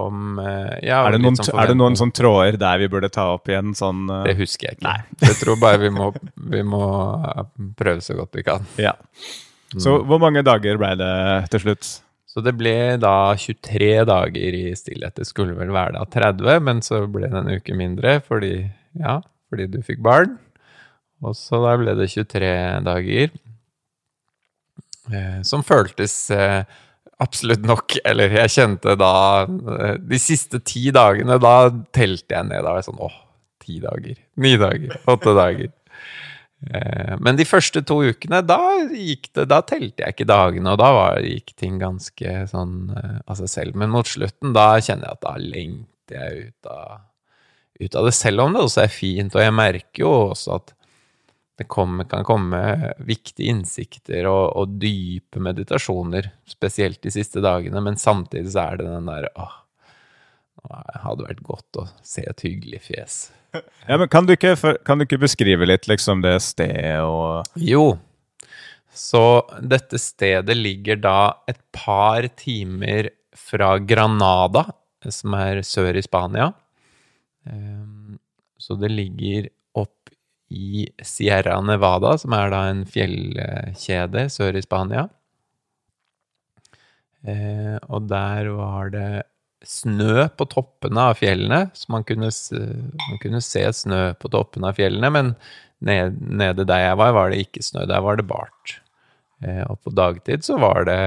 [0.00, 3.10] Om eh, ja, Er det noen, sånn er det noen sånn tråder der vi burde
[3.14, 3.76] ta opp igjen?
[3.78, 4.24] Sånn, uh...
[4.26, 4.90] Det husker jeg ikke.
[4.90, 5.00] Nei.
[5.28, 6.08] jeg tror bare vi må,
[6.50, 6.86] vi må
[7.78, 8.66] prøve så godt vi kan.
[8.80, 8.96] Ja.
[9.74, 11.14] Så hvor mange dager ble det
[11.54, 11.92] til slutt?
[12.34, 15.14] Så det ble da 23 dager i stillhet.
[15.14, 18.56] Det skulle vel være da 30, men så ble det en uke mindre fordi,
[18.98, 20.34] ja, fordi du fikk barn.
[21.22, 22.50] Og så da ble det 23
[22.86, 23.30] dager.
[25.14, 26.64] Eh, som føltes eh,
[27.22, 27.98] absolutt nok.
[28.04, 32.60] Eller jeg kjente da eh, De siste ti dagene, da telte jeg ned.
[32.60, 33.16] Da var jeg sånn åh,
[33.62, 34.20] ti dager.
[34.42, 34.98] Ni dager.
[35.10, 35.72] Åtte dager.
[36.64, 40.80] Eh, men de første to ukene, da gikk det Da telte jeg ikke dagene, og
[40.80, 43.80] da var, gikk ting ganske sånn uh, av seg selv.
[43.80, 47.04] Men mot slutten, da kjenner jeg at da lengter jeg ut av,
[47.82, 49.36] ut av det, selv om det også er fint.
[49.36, 50.74] Og jeg merker jo også at
[51.58, 52.60] det kommer, kan komme
[52.98, 58.88] viktige innsikter og, og, dype meditasjoner, spesielt de siste dagene, men samtidig så er det
[58.88, 59.60] den derre åh,
[60.64, 63.22] det hadde vært godt å se et hyggelig fjes.
[63.86, 67.92] Ja, men kan du, ikke, kan du ikke beskrive litt liksom det stedet og Jo.
[68.90, 69.20] Så
[69.62, 71.18] dette stedet ligger da
[71.50, 74.64] et par timer fra Granada,
[75.06, 76.48] som er sør i Spania.
[77.50, 78.18] Ehm,
[78.58, 79.50] så det ligger
[80.52, 85.06] i Sierra Nevada, som er da en fjellkjede sør i Spania.
[87.24, 89.08] Eh, og der var det
[89.64, 94.76] snø på toppene av fjellene, så man kunne, man kunne, se snø på toppene av
[94.76, 95.32] fjellene, men
[95.84, 97.86] ned, nede der jeg var, var det ikke snø.
[97.88, 98.78] Der var det bart.
[99.44, 101.00] Eh, og på dagtid så var det,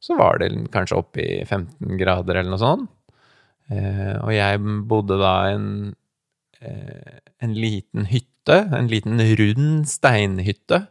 [0.00, 2.90] så var det kanskje oppe i 15 grader eller noe sånt.
[3.70, 5.66] Eh, og jeg bodde da en,
[6.60, 10.86] eh, en liten hytte, en liten rund steinhytte,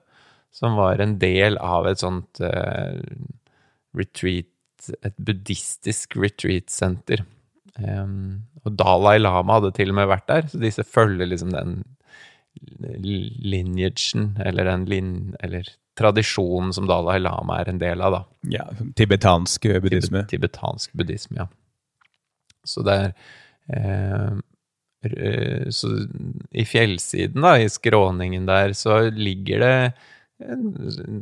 [0.54, 3.00] som var en del av et sånt uh,
[3.98, 4.50] retreat
[5.04, 7.24] et buddhistisk retreat-senter.
[7.80, 11.80] Um, og Dalai Lama hadde til og med vært der, så disse følger liksom den
[12.60, 15.68] lineagen, eller den lin, eller
[16.00, 18.22] tradisjonen som Dalai Lama er en del av, da.
[18.56, 18.66] Ja,
[19.00, 20.26] tibetansk buddhisme.
[20.32, 21.48] tibetansk buddhisme, ja.
[22.68, 23.14] Så det er
[23.72, 24.40] eh,
[25.00, 25.90] Så
[26.52, 29.76] i fjellsiden, da, i skråningen der, så ligger det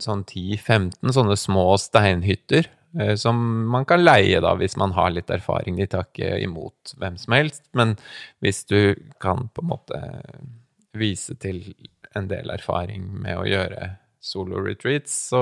[0.03, 2.67] sånn 10-15 sånne små steinhytter
[2.99, 3.39] eh, som
[3.71, 5.77] man kan leie da, hvis man har litt erfaring.
[5.79, 7.95] De tar ikke imot hvem som helst, men
[8.45, 10.01] hvis du kan på en måte
[10.97, 11.63] vise til
[12.17, 13.95] en del erfaring med å gjøre
[14.27, 15.41] solo-retreats, så,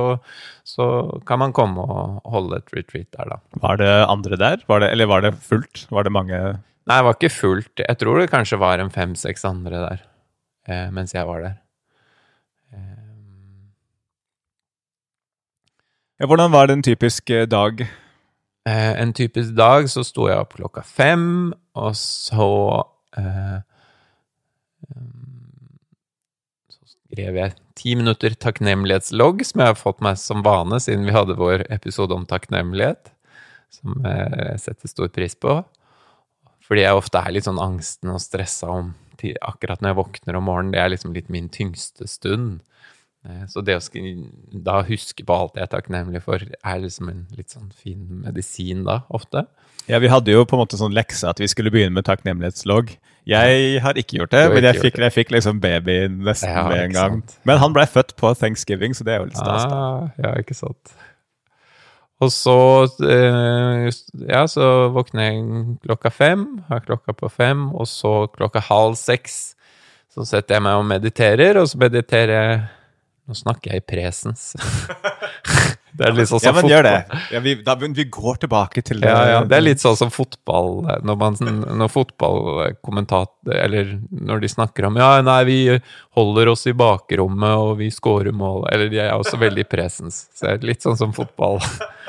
[0.67, 0.85] så,
[1.25, 3.37] kan man komme og holde et retreat der, da.
[3.63, 4.65] Var det andre der?
[4.69, 5.85] Var det, eller var det fullt?
[5.89, 6.39] Var det mange
[6.85, 7.81] Nei, det var ikke fullt.
[7.81, 10.01] Jeg tror det kanskje var en fem-seks andre der
[10.69, 11.55] eh, mens jeg var der.
[16.15, 17.81] Ja, hvordan var det en typisk eh, dag?
[18.67, 22.47] Eh, en typisk dag så sto jeg opp klokka fem, og så
[23.19, 23.57] eh,
[26.71, 31.17] Så skrev jeg ti minutter takknemlighetslogg, som jeg har fått meg som vane siden vi
[31.17, 33.11] hadde vår episode om takknemlighet,
[33.75, 35.57] som jeg setter stor pris på.
[36.65, 38.93] Fordi jeg ofte er litt sånn angsten og stressa om
[39.45, 40.73] akkurat når jeg våkner om morgenen.
[40.75, 42.59] Det er liksom litt min tyngste stund.
[43.25, 44.03] Eh, så det å
[44.65, 48.83] da huske på alt jeg er takknemlig for, er liksom en litt sånn fin medisin
[48.85, 49.45] da, ofte.
[49.89, 52.95] Ja, vi hadde jo på en måte sånn lekse at vi skulle begynne med takknemlighetslogg.
[53.29, 56.83] Jeg har ikke gjort det, men jeg fikk, jeg fikk, liksom babyen nesten ja, med
[56.83, 57.17] en gang.
[57.21, 57.37] Sant?
[57.49, 59.65] Men han ble født på thanksgiving, så det er jo litt stas.
[59.65, 60.93] Ah, ja, ikke sant.
[62.23, 62.57] Og så
[63.03, 63.89] eh,
[64.29, 65.43] Ja, så våkner jeg
[65.83, 69.55] klokka fem, har klokka på fem, og så klokka halv seks
[70.15, 72.59] så setter jeg meg og mediterer, og så mediterer jeg
[73.25, 74.51] nå snakker jeg i presens.
[75.97, 76.73] det er litt sånn som ja, men fotball.
[76.75, 77.21] gjør det.
[77.33, 79.09] Ja, vi, da, vi går tilbake til det.
[79.09, 81.39] Ja, ja, det er litt sånn som fotball Når, man,
[81.81, 85.57] når fotballkommentat Eller når de snakker om Ja, nei, vi
[86.17, 90.27] holder oss i bakrommet, og vi scorer mål Eller de er også veldig i presens.
[90.37, 91.57] Så det er litt sånn som fotball.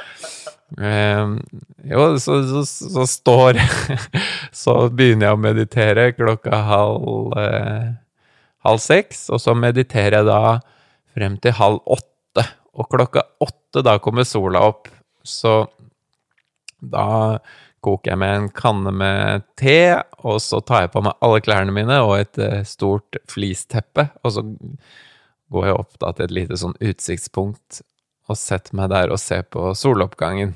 [0.75, 1.39] Um,
[1.85, 3.61] jo, så, så, så, står
[4.63, 7.93] Så begynner jeg å meditere klokka halv, eh,
[8.67, 10.41] halv seks, og så mediterer jeg da
[11.15, 12.45] frem til halv åtte.
[12.77, 14.91] Og klokka åtte, da kommer sola opp.
[15.23, 15.63] Så
[16.83, 17.39] da
[17.87, 19.79] koker jeg med en kanne med te,
[20.27, 24.09] og så tar jeg på meg alle klærne mine og et eh, stort flisteppe.
[24.27, 24.43] Og så
[25.55, 27.85] går jeg opp da til et lite sånn utsiktspunkt
[28.27, 30.55] og sett meg der og se på soloppgangen,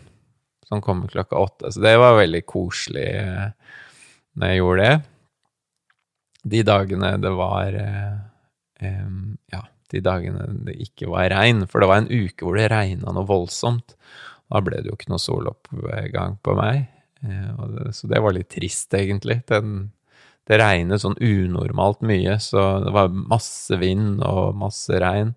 [0.69, 1.73] som kommer klokka åtte.
[1.73, 3.77] Så det var veldig koselig eh,
[4.39, 4.97] når jeg gjorde det.
[6.51, 8.17] De dagene det var eh,
[9.53, 11.65] Ja de dagene det ikke var regn.
[11.69, 13.97] For det var en uke hvor det regna noe voldsomt.
[14.51, 16.85] Da ble det jo ikke noe soloppgang på meg.
[17.23, 19.41] Eh, så det var litt trist, egentlig.
[19.51, 19.91] Den,
[20.49, 25.35] det regnet sånn unormalt mye, så det var masse vind og masse regn.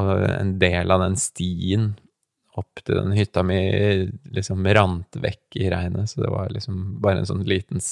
[0.00, 1.92] Og en del av den stien
[2.58, 3.58] opp til den hytta mi
[4.34, 7.82] liksom rant vekk i regnet, så det var liksom bare en sånn liten,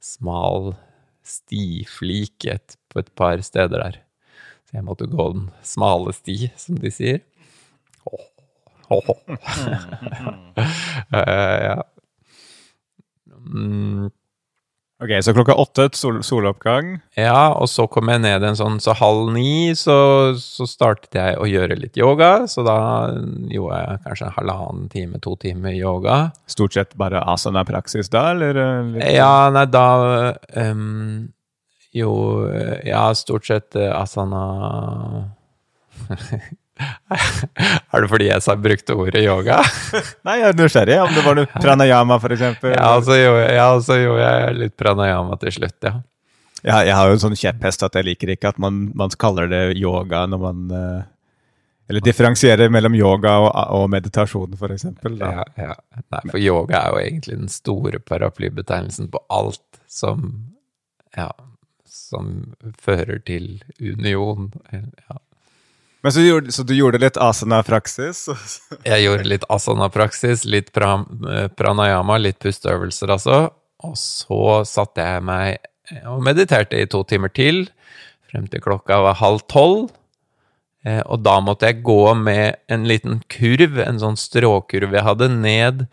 [0.00, 0.74] smal
[1.24, 2.46] stiflik
[2.90, 4.00] på et par steder der.
[4.68, 7.20] Så jeg måtte gå den smale sti, som de sier.
[8.08, 8.26] Oh.
[8.90, 9.10] Oh.
[11.14, 11.76] uh, ja.
[13.50, 14.10] Mm.
[15.00, 16.98] Ok, så klokka åtte sol soloppgang.
[17.16, 19.96] Ja, og så kom jeg ned en sånn Så halv ni så,
[20.36, 22.44] så, startet jeg å gjøre litt yoga.
[22.50, 22.76] Så da
[23.48, 26.18] gjorde jeg kanskje en halvannen time, to timer yoga.
[26.50, 28.60] Stort sett bare asana-praksis da, eller?
[29.08, 29.86] Ja, nei, da
[30.68, 31.30] um,
[31.96, 32.12] jo,
[32.52, 34.44] eh, ja, stort sett uh, asana
[37.92, 39.60] Er det fordi jeg sa brukte ordet yoga?
[40.26, 40.98] Nei, jeg er nysgjerrig.
[41.04, 42.74] Om det var noe pranayama, eksempel.
[42.76, 45.94] Ja, så gjorde, ja, så jeg litt pranayama til slutt, ja.
[46.66, 49.50] ja jeg har jo en sånn kjepphest at jeg liker ikke at man, man kaller
[49.50, 51.00] det yoga når man uh,
[51.90, 55.18] Eller differensierer mellom yoga og, og meditasjon, eksempel.
[55.18, 55.74] Ja, ja.
[56.06, 60.30] Nei, for yoga er jo egentlig den store paraplybetegnelsen på alt som
[61.16, 61.32] ja,
[61.90, 64.52] som fører til union.
[64.72, 65.19] Ja.
[66.00, 68.24] Men så, gjorde, så du gjorde litt asana-praksis?
[68.88, 70.94] jeg gjorde litt asana-praksis, litt pra,
[71.58, 73.40] pranayama, litt pusteøvelser altså.
[73.84, 77.64] Og så satte jeg meg og mediterte i to timer til,
[78.30, 79.90] frem til klokka var halv tolv.
[80.86, 85.28] Eh, og da måtte jeg gå med en liten kurv, en sånn stråkurv jeg hadde,
[85.34, 85.84] ned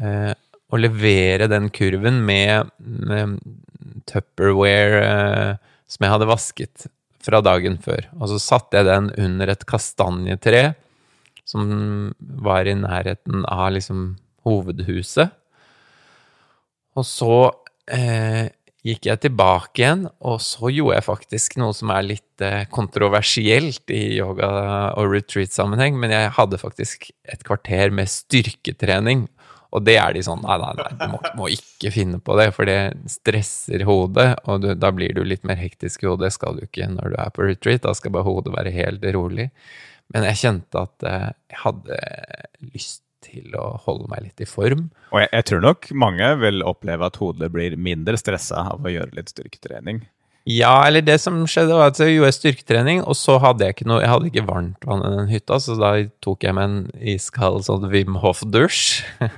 [0.00, 0.32] eh,
[0.72, 3.36] og levere den kurven med, med
[4.08, 6.86] Tupperware eh, som jeg hadde vasket
[7.24, 8.08] fra dagen før.
[8.18, 10.74] Og så satte jeg den under et kastanjetre
[11.48, 14.14] som var i nærheten av liksom
[14.48, 15.32] hovedhuset.
[16.94, 17.36] Og så
[17.92, 18.46] eh,
[18.84, 23.92] gikk jeg tilbake igjen, og så gjorde jeg faktisk noe som er litt eh, kontroversielt
[23.92, 29.26] i yoga- og retreat-sammenheng, men jeg hadde faktisk et kvarter med styrketrening.
[29.74, 32.50] Og det er de sånn Nei, nei, nei, du må, må ikke finne på det,
[32.54, 32.78] for det
[33.10, 36.28] stresser hodet, og du, da blir du litt mer hektisk i hodet.
[36.28, 37.82] Det skal du ikke når du er på retreat.
[37.86, 39.48] Da skal bare hodet være helt rolig.
[40.14, 41.98] Men jeg kjente at eh, jeg hadde
[42.74, 44.88] lyst til å holde meg litt i form.
[45.10, 48.92] Og jeg, jeg tror nok mange vil oppleve at hodet blir mindre stressa av å
[48.92, 50.04] gjøre litt styrketrening.
[50.44, 53.86] Ja, eller det som skjedde, var at jeg gjorde styrketrening, og så hadde jeg ikke
[53.88, 57.06] noe Jeg hadde ikke varmt vann i den hytta, så da tok jeg meg en
[57.14, 59.02] iskald sånn Wim Hof-dusj.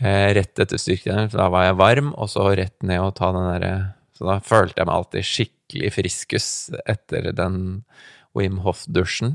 [0.00, 3.28] Eh, rett etter styrketrening, for da var jeg varm, og så rett ned og ta
[3.36, 3.72] den derre
[4.16, 6.46] Så da følte jeg meg alltid skikkelig friskus
[6.88, 7.58] etter den
[8.32, 9.34] Wim Hof-dusjen.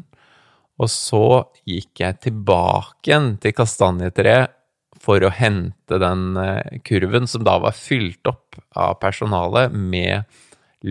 [0.82, 1.22] Og så
[1.70, 4.56] gikk jeg tilbake igjen til kastanjetreet
[5.06, 10.26] for å hente den eh, kurven som da var fylt opp av personalet med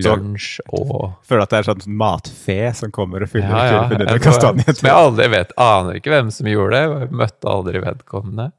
[0.03, 3.83] lunsj og Føler at det er sånn matfe som kommer og fyller Ja, ja.
[3.95, 4.75] under kastanjen.
[4.75, 5.53] Som jeg aldri vet.
[5.61, 7.09] Aner ikke hvem som gjorde det.
[7.15, 8.49] Møtte aldri vedkommende.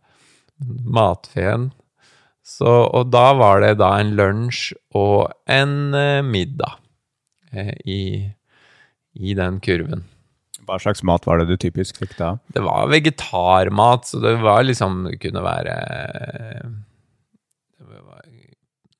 [0.96, 1.70] Matfeen.
[2.46, 6.76] Så, og da var det da en lunsj og en eh, middag
[7.52, 8.00] eh, i,
[9.18, 10.04] i den kurven.
[10.66, 12.32] Hva slags mat var det du typisk fikk da?
[12.54, 15.74] Det var vegetarmat, så det var liksom Det kunne være
[17.78, 18.24] Det var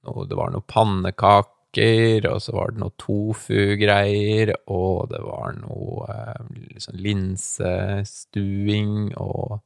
[0.06, 0.62] noe, det var noe
[1.76, 6.06] pannekaker, og så var det noe tofu-greier, og det var noe
[6.72, 9.60] liksom linsestuing og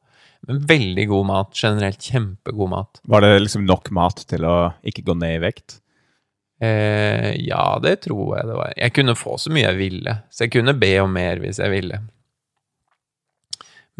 [0.48, 1.52] Men veldig god mat.
[1.52, 3.00] Generelt kjempegod mat.
[3.04, 5.82] Var det liksom nok mat til å ikke gå ned i vekt?
[6.62, 8.72] Eh, ja, det tror jeg det var.
[8.74, 11.70] Jeg kunne få så mye jeg ville, så jeg kunne be om mer hvis jeg
[11.70, 12.00] ville.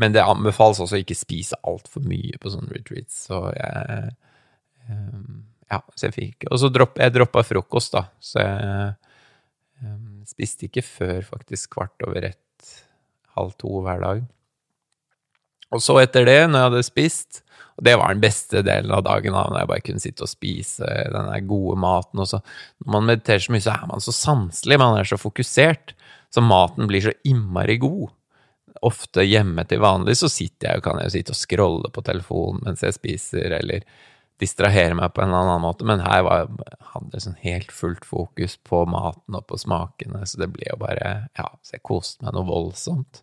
[0.00, 4.16] Men det anbefales også å ikke spise altfor mye på sånne retreats, så jeg
[4.88, 8.88] eh, Ja, så jeg fikk Og så dropp, jeg droppa frokost, da, så jeg
[9.86, 12.72] um, spiste ikke før faktisk kvart over ett,
[13.36, 14.24] halv to hver dag.
[15.70, 17.42] Og så etter det, når jeg hadde spist,
[17.78, 20.32] og det var den beste delen av dagen, da, når jeg bare kunne sitte og
[20.32, 22.20] spise den gode maten.
[22.20, 22.42] Og så,
[22.82, 25.94] når man mediterer så mye, så er man så sanselig, man er så fokusert,
[26.34, 28.10] så maten blir så innmari god.
[28.86, 32.84] Ofte hjemme til vanlig så sitter jeg kan jeg sitte og scrolle på telefonen mens
[32.84, 33.86] jeg spiser, eller
[34.40, 36.48] distrahere meg på en eller annen måte, men her var,
[36.94, 40.78] hadde jeg sånn helt fullt fokus på maten og på smakene, så det ble jo
[40.80, 43.22] bare Ja, så jeg koste meg noe voldsomt.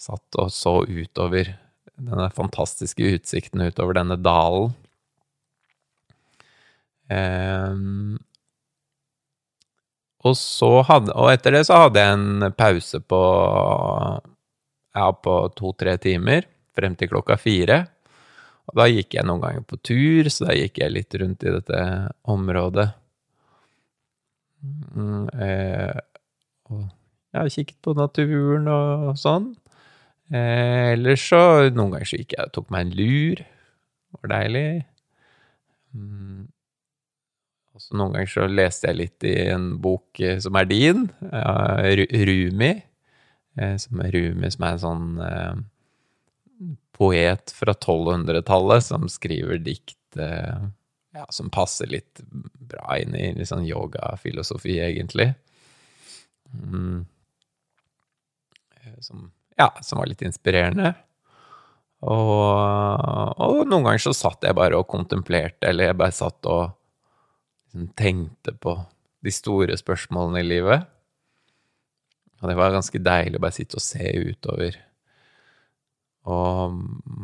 [0.00, 1.54] Satt og så utover
[1.96, 4.74] denne fantastiske utsikten utover denne dalen.
[7.06, 8.16] Um,
[10.26, 13.20] og hadde Og etter det så hadde jeg en pause på
[14.96, 17.84] Ja, på to-tre timer, frem til klokka fire.
[18.66, 21.52] Og da gikk jeg noen ganger på tur, så da gikk jeg litt rundt i
[21.54, 21.82] dette
[22.34, 22.88] området.
[24.96, 26.00] Mm, eh,
[26.72, 26.82] og
[27.36, 29.52] ja, kikket på naturen og sånn.
[30.34, 33.42] Eh, ellers så Noen ganger så gikk jeg og tok meg en lur.
[33.44, 34.68] Det var deilig.
[35.94, 36.42] Mm.
[37.76, 41.06] Og så noen ganger så leste jeg litt i en bok eh, som er din,
[41.30, 42.72] Rumi.
[43.60, 45.08] Eh, som er Rumi, som er en sånn
[46.96, 50.66] poet fra 1200-tallet som skriver dikt eh,
[51.16, 52.20] ja, som passer litt
[52.66, 55.30] bra inn i litt sånn yogafilosofi, egentlig.
[56.52, 57.04] Mm.
[58.82, 60.92] Eh, Som ja, som var litt inspirerende.
[62.04, 66.74] Og, og noen ganger så satt jeg bare og kontemplerte, eller jeg bare satt og
[67.64, 68.76] liksom tenkte på
[69.24, 70.84] de store spørsmålene i livet.
[72.42, 74.76] Og det var ganske deilig å bare sitte og se utover.
[76.26, 76.80] Og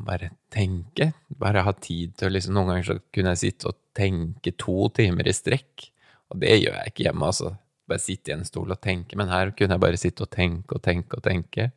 [0.06, 1.10] bare tenke.
[1.40, 4.86] Bare ha tid til å liksom Noen ganger så kunne jeg sitte og tenke to
[4.94, 5.88] timer i strekk.
[6.32, 7.54] Og det gjør jeg ikke hjemme, altså.
[7.90, 9.18] Bare sitte i en stol og tenke.
[9.18, 11.70] Men her kunne jeg bare sitte og tenke og tenke og tenke.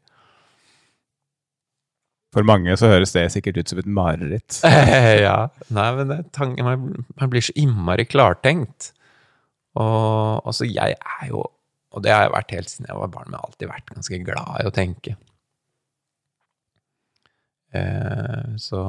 [2.36, 4.60] For mange så høres det sikkert ut som et mareritt.
[5.26, 5.38] ja.
[5.74, 8.92] Nei, men det, tanken, man, man blir så innmari klartenkt.
[9.80, 11.44] Og altså, jeg er jo
[11.96, 13.92] Og det har jeg vært helt siden jeg var barn, men jeg har alltid vært
[13.94, 15.14] ganske glad i å tenke.
[17.76, 18.82] Eh, så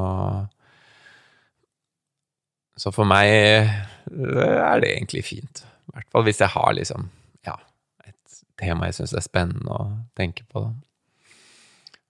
[2.77, 3.71] Så for meg eh,
[4.13, 5.63] er det egentlig fint.
[5.89, 7.09] I hvert fall hvis jeg har liksom
[7.47, 7.57] Ja,
[8.05, 9.87] et tema jeg syns er spennende å
[10.19, 10.69] tenke på.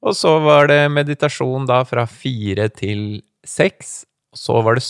[0.06, 4.04] Og så var det meditasjon da fra fire til seks.
[4.36, 4.84] Så var det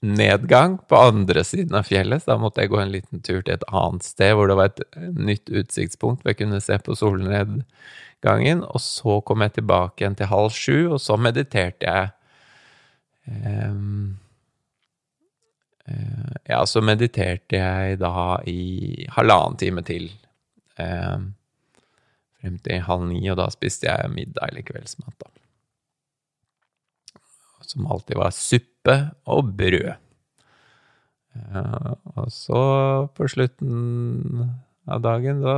[0.00, 3.54] solnedgang på andre siden av fjellet, så da måtte jeg gå en liten tur til
[3.54, 4.80] et annet sted hvor det var et
[5.16, 8.64] nytt utsiktspunkt hvor jeg kunne se på solnedgangen.
[8.64, 12.12] Og så kom jeg tilbake igjen til halv sju, og så mediterte jeg.
[13.26, 14.18] Um,
[15.88, 20.10] eh, ja, så mediterte jeg da i halvannen time til.
[20.78, 21.32] Um,
[22.36, 25.35] frem til halv ni, og da spiste jeg middag eller kveldsmat, da.
[27.66, 28.96] Som alltid var suppe
[29.26, 29.96] og brød.
[31.36, 32.60] Eh, og så,
[33.14, 34.46] på slutten
[34.86, 35.56] av dagen, da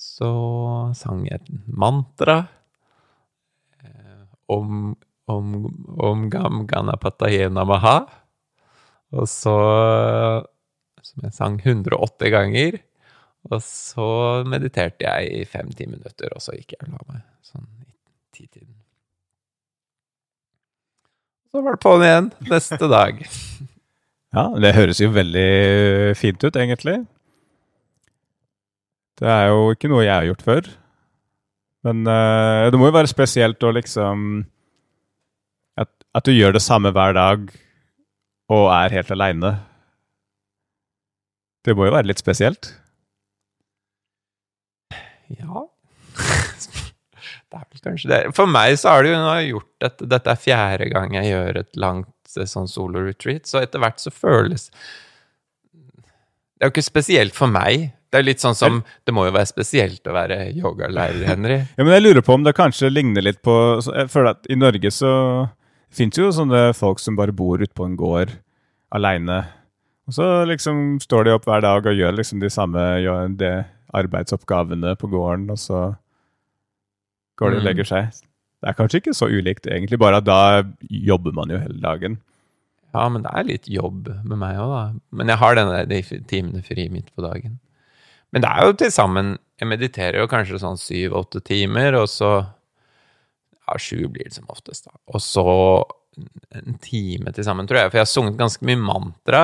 [0.00, 0.30] Så
[0.96, 2.44] sang jeg et mantra.
[3.84, 4.94] Eh, om,
[5.28, 5.48] om,
[5.96, 7.98] om Gam Ganapatayena Maha.
[9.12, 9.56] Og så
[11.02, 12.80] Som jeg sang 108 ganger.
[13.48, 17.24] Og så mediterte jeg i fem-ti minutter, og så gikk jeg og la meg.
[17.40, 17.88] Sånn i
[18.36, 18.79] titiden.
[21.50, 23.24] Så var det på'n igjen neste dag.
[24.30, 27.00] Ja, det høres jo veldig fint ut, egentlig.
[29.18, 30.68] Det er jo ikke noe jeg har gjort før.
[31.82, 34.44] Men uh, det må jo være spesielt å liksom
[35.74, 37.50] at, at, du gjør det samme hver dag
[38.54, 39.52] og er helt aleine.
[41.66, 42.70] Det må jo være litt spesielt?
[45.34, 45.66] Ja
[47.50, 48.18] Det er vel kanskje det.
[48.36, 51.62] For meg så har det jo nå gjort dette Dette er fjerde gang jeg gjør
[51.64, 54.68] et langt eh, sånn solo-retreat, så etter hvert så føles
[55.72, 57.90] Det er jo ikke spesielt for meg.
[58.10, 61.58] Det er litt sånn som Det må jo være spesielt å være yogalærer, Henry.
[61.76, 63.54] ja, men jeg lurer på om det kanskje ligner litt på
[63.88, 65.14] Jeg føler at i Norge så
[65.90, 68.36] fins jo sånne folk som bare bor ute på en gård
[68.94, 69.40] aleine.
[70.06, 72.84] Og så liksom står de opp hver dag og gjør liksom de samme
[73.38, 73.50] de
[73.94, 75.80] arbeidsoppgavene på gården, og så
[77.40, 78.10] går de og legger seg.
[78.60, 80.40] Det er kanskje ikke så ulikt, egentlig, bare at da
[80.92, 82.18] jobber man jo hele dagen.
[82.90, 84.84] Ja, men det er litt jobb med meg òg, da.
[85.16, 87.58] Men jeg har denne, de timene fri midt på dagen.
[88.34, 92.30] Men det er jo til sammen Jeg mediterer jo kanskje sånn syv-åtte timer, og så
[92.40, 94.94] Ja, sju blir det som oftest, da.
[95.12, 95.44] Og så
[96.56, 97.90] en time til sammen, tror jeg.
[97.92, 99.42] For jeg har sunget ganske mye mantra.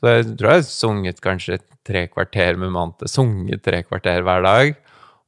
[0.00, 3.08] Så jeg tror jeg har sunget kanskje tre kvarter med mantra.
[3.08, 4.74] Sunget tre kvarter hver dag.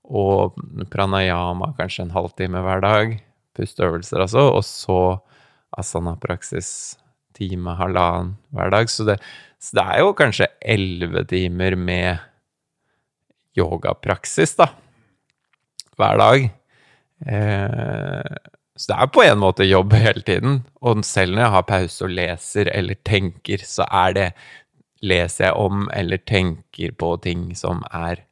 [0.09, 0.57] Og
[0.93, 3.19] pranayama kanskje en halvtime hver dag.
[3.59, 4.47] Pusteøvelser, altså.
[4.57, 5.01] Og så
[5.79, 6.71] asana-praksis
[7.37, 8.91] time, halvannen hver dag.
[8.91, 9.19] Så det,
[9.61, 12.25] så det er jo kanskje elleve timer med
[13.59, 14.71] yogapraksis, da.
[15.99, 16.49] Hver dag.
[17.27, 18.39] Eh,
[18.79, 20.63] så det er på en måte jobb hele tiden.
[20.81, 24.31] Og selv når jeg har pause og leser eller tenker, så er det
[24.99, 28.25] Leser jeg om eller tenker på ting som er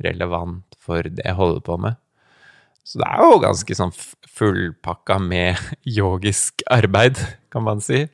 [0.00, 1.96] relevant for det jeg holder på med.
[2.84, 3.94] Så det er jo ganske sånn
[4.36, 5.60] fullpakka med
[6.00, 7.20] yogisk arbeid,
[7.52, 8.04] kan man si.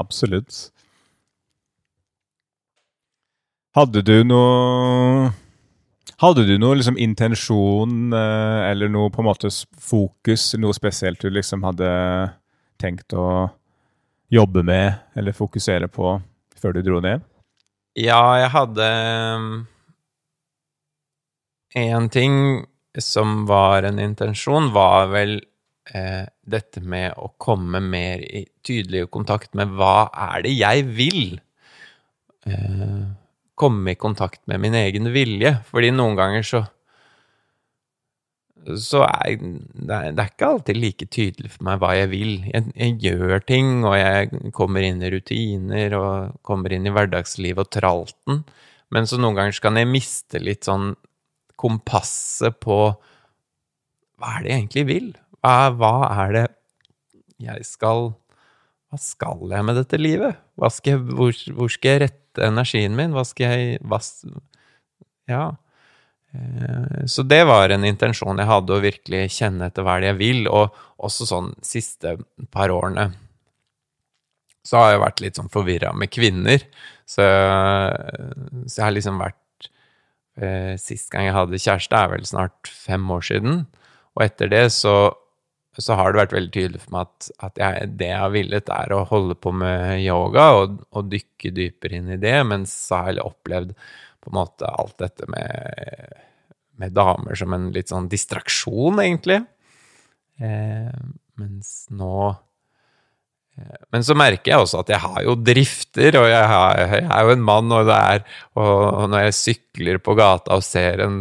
[0.00, 0.70] Absolutt.
[3.76, 5.30] Hadde du noe
[6.20, 9.48] hadde du noe liksom, intensjon eh, eller noe på en måte
[9.80, 11.88] fokus, noe spesielt du liksom hadde
[12.80, 13.48] tenkt å
[14.32, 16.18] jobbe med eller fokusere på
[16.60, 17.24] før du dro ned?
[17.98, 18.88] Ja, jeg hadde
[21.74, 22.64] En ting
[22.98, 25.36] som var en intensjon, var vel
[25.94, 31.38] eh, dette med å komme mer i tydelig kontakt med hva er det jeg vil?
[32.48, 33.06] Eh,
[33.54, 35.58] komme i kontakt med min egen vilje.
[35.70, 36.64] Fordi noen ganger så
[38.60, 42.32] så er det, er, ikke alltid like tydelig for meg hva jeg vil.
[42.44, 47.64] Jeg, jeg, gjør ting, og jeg kommer inn i rutiner og kommer inn i hverdagslivet
[47.64, 48.42] og tralten.
[48.92, 50.92] Men så noen ganger så kan jeg miste litt sånn
[51.60, 52.80] kompasset på
[54.20, 55.06] hva er det jeg egentlig vil?
[55.40, 56.46] Hva, er det
[57.40, 58.10] jeg skal
[58.90, 60.36] Hva skal jeg med dette livet?
[60.74, 63.14] Skal hvor, hvor skal jeg rette energien min?
[63.16, 64.00] Hva skal jeg hva,
[65.30, 65.44] Ja.
[66.34, 70.20] Eh, så det var en intensjon jeg hadde, å virkelig kjenne etter hva det jeg
[70.20, 70.44] vil.
[70.52, 72.18] Og også sånn siste
[72.52, 73.08] par årene
[74.66, 76.64] så har jeg vært litt sånn forvirra med kvinner.
[77.08, 79.38] Så, så, jeg har liksom vært
[80.42, 83.64] eh, Sist gang jeg hadde kjæreste, er vel snart fem år siden.
[84.16, 85.12] Og etter det så
[85.78, 88.72] så har det vært veldig tydelig for meg at, at jeg, det jeg har villet,
[88.74, 93.04] er å holde på med yoga og, og dykke dypere inn i det, mens så
[93.04, 93.72] har jeg opplevd
[94.20, 96.18] på en måte alt dette med,
[96.82, 99.40] med damer som en litt sånn distraksjon, egentlig.
[100.42, 100.90] Eh,
[101.40, 102.16] mens nå
[103.90, 107.26] men så merker jeg også at jeg har jo drifter, og jeg, har, jeg er
[107.26, 108.22] jo en mann, og, er,
[108.58, 111.18] og når jeg sykler på gata og ser en,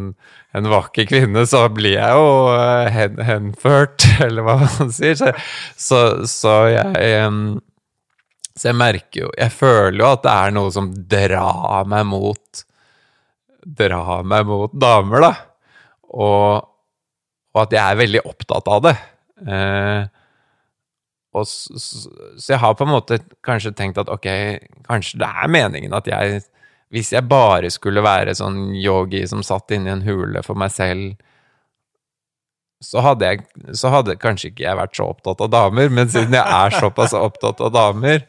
[0.56, 5.18] en vakker kvinne, så blir jeg jo eh, hen, henført, eller hva man sier.
[5.20, 5.34] Så,
[5.76, 7.26] så, så jeg
[8.60, 12.64] Så jeg merker jo Jeg føler jo at det er noe som drar meg mot
[13.80, 15.34] Drar meg mot damer, da.
[16.10, 16.64] Og,
[17.54, 18.94] og at jeg er veldig opptatt av det.
[19.46, 20.08] Eh,
[21.38, 22.10] og så,
[22.42, 24.26] jeg har på en måte kanskje tenkt at ok,
[24.88, 26.40] kanskje det er meningen at jeg
[26.90, 31.20] hvis jeg bare skulle være sånn yogi som satt inni en hule for meg selv,
[32.82, 33.44] så hadde, jeg,
[33.78, 37.14] så hadde kanskje ikke jeg vært så opptatt av damer, men siden jeg er såpass
[37.28, 38.24] opptatt av damer,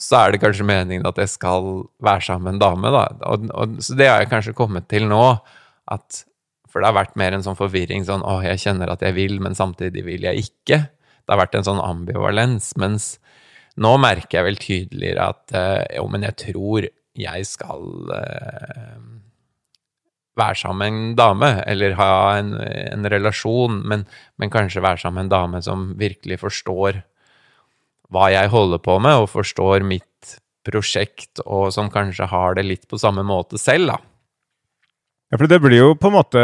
[0.00, 3.04] så er det kanskje meningen at jeg skal være sammen med en dame, da.
[3.32, 5.24] Og, og, så det har jeg kanskje kommet til nå,
[5.92, 6.24] at
[6.66, 9.38] For det har vært mer en sånn forvirring, sånn åh, jeg kjenner at jeg vil,
[9.40, 10.78] men samtidig vil jeg ikke.
[11.26, 12.70] Det har vært en sånn ambivalens.
[12.78, 13.16] Mens
[13.82, 18.96] nå merker jeg vel tydeligere at eh, jo, men jeg tror jeg skal eh,
[20.36, 24.04] være sammen med en dame, eller ha en, en relasjon, men,
[24.36, 27.00] men, kanskje være sammen med en dame som virkelig forstår
[28.12, 32.86] hva jeg holder på med, og forstår mitt prosjekt, og som kanskje har det litt
[32.90, 33.98] på samme måte selv, da.
[35.32, 36.40] Ja, for det blir jo på en måte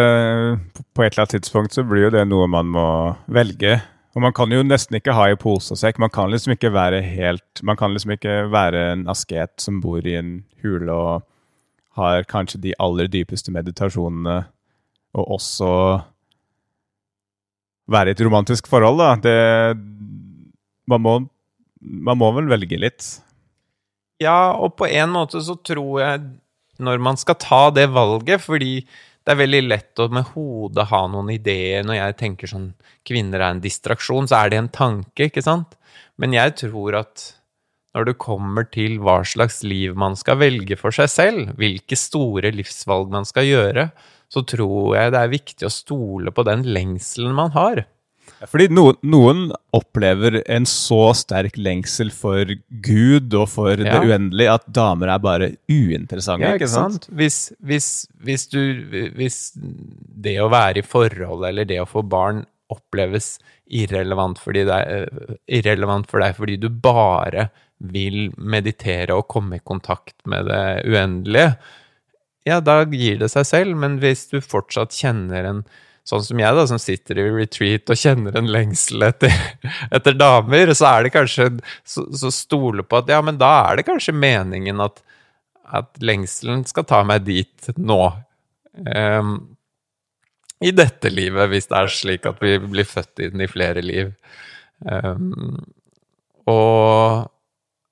[0.90, 2.86] På et eller annet tidspunkt så blir jo det noe man må
[3.30, 3.76] velge.
[4.12, 6.00] Og man kan jo nesten ikke ha i pose og sekk.
[6.02, 10.04] Man kan liksom ikke være helt Man kan liksom ikke være en asket som bor
[10.04, 11.28] i en hule og
[11.96, 14.46] har kanskje de aller dypeste meditasjonene,
[15.12, 15.72] og også
[17.92, 19.10] være i et romantisk forhold, da.
[19.20, 19.76] Det
[20.88, 21.14] man må,
[21.80, 23.10] man må vel velge litt.
[24.22, 26.22] Ja, og på en måte så tror jeg
[26.82, 28.86] når man skal ta det valget, fordi
[29.22, 31.84] det er veldig lett å med hodet ha noen ideer.
[31.86, 32.72] Når jeg tenker sånn
[33.06, 35.76] kvinner er en distraksjon, så er det en tanke, ikke sant?
[36.18, 37.28] Men jeg tror at
[37.92, 42.52] når det kommer til hva slags liv man skal velge for seg selv, hvilke store
[42.54, 43.90] livsvalg man skal gjøre,
[44.32, 47.84] så tror jeg det er viktig å stole på den lengselen man har.
[48.50, 49.42] Fordi noen, noen
[49.76, 52.48] opplever en så sterk lengsel for
[52.84, 53.86] Gud og for ja.
[53.86, 56.46] det uendelige at damer er bare uinteressante.
[56.46, 57.06] Ja, ikke sant?
[57.14, 57.90] Hvis, hvis,
[58.24, 58.60] hvis, du,
[59.18, 63.36] hvis det å være i forhold eller det å få barn oppleves
[63.72, 65.06] irrelevant, er,
[65.46, 67.50] irrelevant for deg fordi du bare
[67.82, 71.54] vil meditere og komme i kontakt med det uendelige,
[72.48, 73.78] ja, da gir det seg selv.
[73.78, 75.64] Men hvis du fortsatt kjenner en
[76.02, 79.34] Sånn som jeg, da, som sitter i retreat og kjenner en lengsel etter,
[79.96, 81.48] etter damer, så er det kanskje
[81.86, 84.98] Så, så stole på at ja, men da er det kanskje meningen at,
[85.62, 88.00] at lengselen skal ta meg dit nå.
[88.82, 89.36] Um,
[90.62, 94.10] I dette livet, hvis det er slik at vi blir født inn i flere liv.
[94.82, 95.62] Um,
[96.50, 97.30] og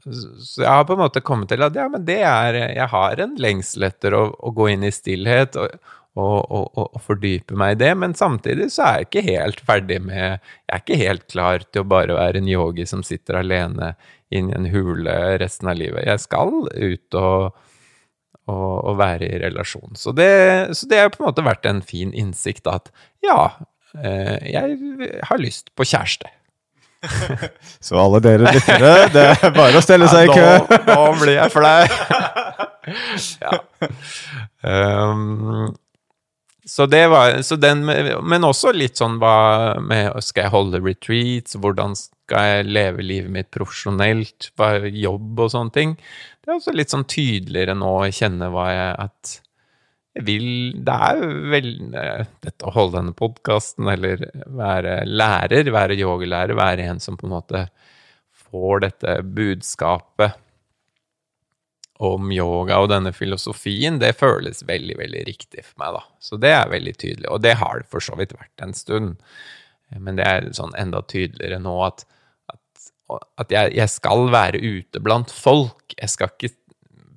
[0.00, 3.20] så jeg har på en måte kommet til at ja, men det er Jeg har
[3.20, 5.74] en lengsel etter å, å gå inn i stillhet og,
[6.18, 10.00] og, og, og, fordype meg i det, men samtidig så er jeg ikke helt ferdig
[10.02, 13.92] med Jeg er ikke helt klar til å bare være en yogi som sitter alene
[14.30, 16.06] inni en hule resten av livet.
[16.06, 17.60] Jeg skal ut og,
[18.50, 19.94] og være i relasjon.
[19.98, 20.30] Så det,
[20.78, 22.90] så det har på en måte vært en fin innsikt at
[23.26, 23.52] ja,
[23.98, 26.30] eh, jeg har lyst på kjæreste.
[27.80, 30.48] Så alle dere lyttere, det er bare å stelle seg i kø.
[30.68, 31.86] Nå, nå blir jeg flau.
[33.46, 33.60] ja.
[34.60, 35.70] Um,
[36.70, 41.56] så det var så den, Men også litt sånn hva med Skal jeg holde retreats?
[41.58, 44.52] Hvordan skal jeg leve livet mitt profesjonelt?
[44.54, 45.94] Hva, jobb og sånne ting.
[46.38, 49.32] Det er også litt sånn tydeligere nå å kjenne hva jeg At
[50.14, 50.46] jeg vil
[50.86, 51.24] Det er
[51.56, 57.18] vel eh, dette å holde denne podkasten, eller være lærer, være yogalærer, være en som
[57.18, 57.64] på en måte
[58.50, 60.38] får dette budskapet
[62.00, 66.04] om yoga og denne filosofien, det føles veldig, veldig riktig for meg, da.
[66.22, 69.18] Så det er veldig tydelig, og det har det for så vidt vært en stund.
[69.98, 72.06] Men det er sånn enda tydeligere nå at,
[72.52, 72.88] at,
[73.42, 75.92] at jeg, jeg, skal være ute blant folk.
[75.98, 76.54] Jeg skal ikke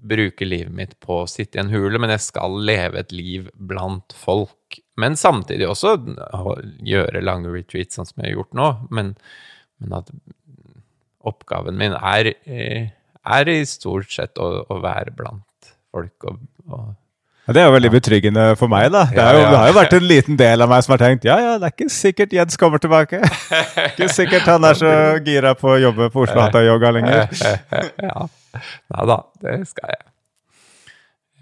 [0.03, 3.47] bruke livet mitt på å sitte i en hule, men jeg skal leve et liv
[3.55, 4.81] blant folk.
[4.99, 5.95] Men samtidig også
[6.83, 8.67] gjøre lange retreats, sånn som jeg har gjort nå.
[8.91, 9.13] Men,
[9.79, 10.11] men at
[11.23, 12.91] oppgaven min er, eh,
[13.23, 16.43] er i stort sett å, å være blant folk og,
[16.73, 16.91] og
[17.51, 18.85] det er jo veldig betryggende for meg.
[18.93, 19.01] da.
[19.11, 21.35] Det, jo, det, har jo vært en liten del av meg som har tenkt ja,
[21.43, 23.19] ja, det er ikke sikkert Jens kommer tilbake.
[23.89, 24.93] ikke sikkert han er så
[25.25, 27.27] gira på å jobbe på Oslo Hatta Yoga lenger.
[28.07, 28.25] ja.
[28.95, 30.07] Nei da, det skal jeg.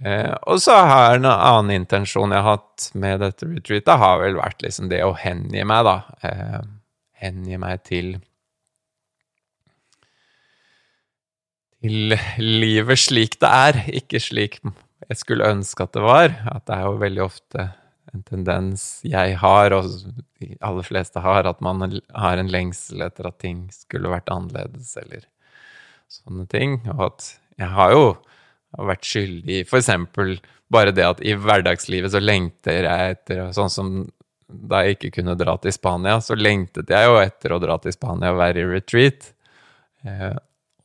[0.02, 4.40] Eh, og så har en annen intensjon jeg har hatt med dette retreatet, har vel
[4.40, 5.98] vært liksom det å hengi meg, da.
[6.26, 6.60] Eh,
[7.22, 8.16] hengi meg til
[11.82, 14.60] Livet slik det er, ikke slik
[15.10, 16.34] jeg skulle ønske at det var.
[16.52, 17.68] At det er jo veldig ofte
[18.12, 19.88] en tendens jeg har, og
[20.42, 24.94] de aller fleste har, at man har en lengsel etter at ting skulle vært annerledes,
[25.00, 25.26] eller
[26.12, 26.82] sånne ting.
[26.96, 27.30] Og at
[27.60, 28.06] jeg har jo
[28.72, 30.38] vært skyldig For eksempel
[30.72, 33.90] bare det at i hverdagslivet så lengter jeg etter Sånn som
[34.48, 37.94] da jeg ikke kunne dra til Spania, så lengtet jeg jo etter å dra til
[37.96, 39.30] Spania og være i retreat.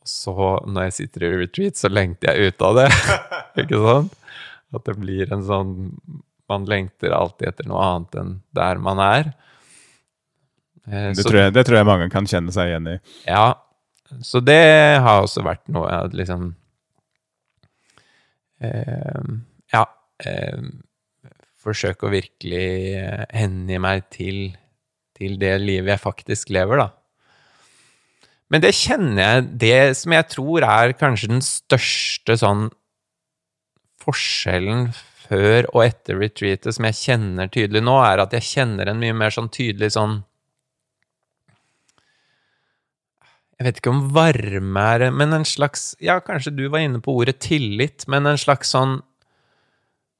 [0.07, 2.87] Eh, så når jeg sitter i retreat, så lengter jeg ut av det.
[3.63, 4.15] ikke sant?
[4.75, 5.69] At det blir en sånn
[6.47, 9.31] Man lengter alltid etter noe annet enn der man er.
[10.87, 12.97] Eh, det, tror jeg, det tror jeg mange kan kjenne seg igjen i.
[13.27, 13.57] Ja,
[14.23, 14.61] så det
[15.03, 16.53] har også vært noe jeg liksom
[18.63, 19.31] eh,
[19.75, 19.83] Ja.
[20.23, 20.69] Eh,
[21.67, 22.67] forsøke å virkelig
[23.35, 24.53] hengi meg til,
[25.17, 26.87] til det livet jeg faktisk lever, da.
[28.47, 32.69] Men det kjenner jeg Det som jeg tror er kanskje den største sånn
[34.07, 34.87] forskjellen
[35.27, 39.15] før og etter retreatet, som jeg kjenner tydelig nå, er at jeg kjenner en mye
[39.17, 40.21] mer sånn tydelig sånn
[43.57, 47.15] Jeg vet ikke om varme er Men en slags Ja, kanskje du var inne på
[47.19, 48.99] ordet tillit, men en slags sånn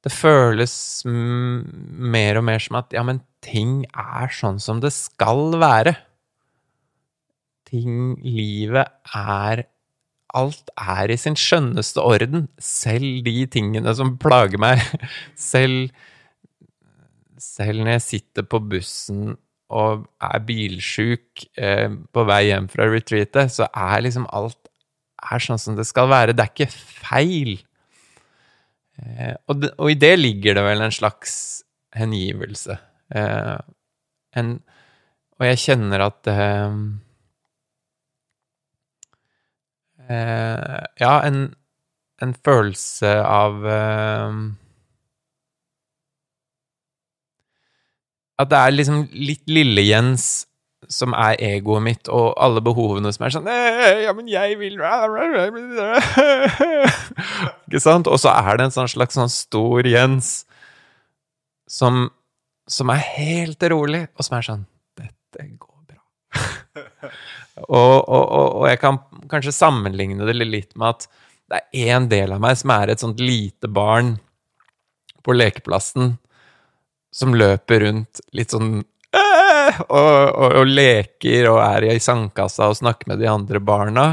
[0.05, 0.73] Det føles
[1.07, 5.93] mer og mer som at ja, men ting er sånn som det skal være.
[7.67, 9.67] Ting Livet er
[10.37, 12.49] Alt er i sin skjønneste orden.
[12.59, 14.83] Selv de tingene som plager meg.
[15.51, 15.89] Selv
[17.41, 19.37] Selv når jeg sitter på bussen
[19.67, 24.69] og er bilsjuk eh, på vei hjem fra retreatet, så er liksom alt
[25.17, 26.35] er sånn som det skal være.
[26.35, 27.57] Det er ikke feil.
[29.01, 31.33] Eh, og, det, og, i det ligger det vel en slags
[31.97, 32.77] hengivelse.
[33.15, 33.57] Eh,
[34.39, 34.53] en,
[35.37, 36.79] og jeg kjenner at eh,
[40.09, 41.55] eh, Ja, en,
[42.21, 44.33] en, følelse av eh,
[48.37, 50.47] At det er liksom litt Lille-Jens
[50.93, 54.77] som er egoet mitt, og alle behovene som er sånn Ja, men jeg vil
[57.67, 58.07] Ikke sant?
[58.07, 60.45] Og så er det en sånn slags sånn stor Jens
[61.67, 62.07] som,
[62.69, 64.63] som er helt rolig, og som er sånn
[64.97, 66.01] Dette går bra.
[67.67, 68.99] og, og, og, og, jeg kan
[69.31, 71.07] kanskje sammenligne det litt med at
[71.47, 74.17] det er en del av meg som er et sånt lite barn
[75.23, 76.15] på lekeplassen
[77.13, 78.81] som løper rundt litt sånn
[79.87, 84.07] og, og, og, leker og er i sandkassa og snakker med de andre barna.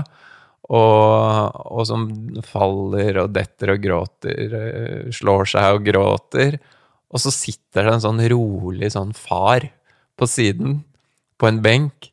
[0.65, 2.07] Og, og, som
[2.47, 6.57] faller og detter og gråter, eh, slår seg og gråter.
[7.13, 9.67] Og så sitter det en sånn rolig sånn far
[10.17, 10.81] på siden,
[11.37, 12.09] på en benk,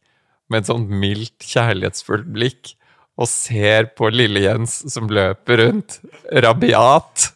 [0.52, 2.74] med et sånt mildt, kjærlighetsfullt blikk,
[3.20, 6.00] og ser på lille Jens som løper rundt,
[6.32, 7.32] rabiat,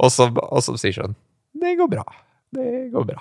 [0.00, 1.16] og som, og som sier sånn
[1.60, 2.04] Det går bra.
[2.50, 3.20] Det går bra.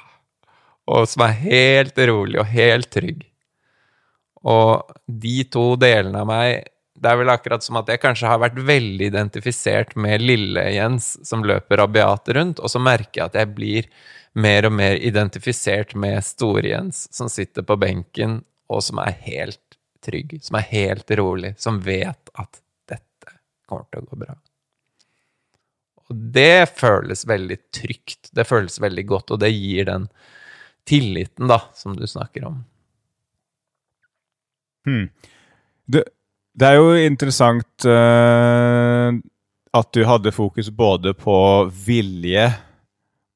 [0.89, 3.25] Og som er helt rolig og helt trygg.
[4.47, 6.69] Og de to delene av meg
[6.99, 11.45] Det er vel akkurat som at jeg kanskje har vært veldig identifisert med Lille-Jens som
[11.47, 13.87] løper rabiat rundt, og så merker jeg at jeg blir
[14.35, 19.68] mer og mer identifisert med Store-Jens som sitter på benken, og som er helt
[20.05, 23.39] trygg, som er helt rolig, som vet at dette
[23.69, 24.35] kommer til å gå bra.
[26.09, 28.31] Og det føles veldig trygt.
[28.33, 30.07] Det føles veldig godt, og det gir den
[30.89, 32.63] tilliten, da, som du snakker om.
[34.87, 35.09] Hmm.
[35.85, 36.03] Det,
[36.57, 39.13] det, er jo interessant uh,
[39.77, 41.35] at du hadde fokus både på
[41.85, 42.47] vilje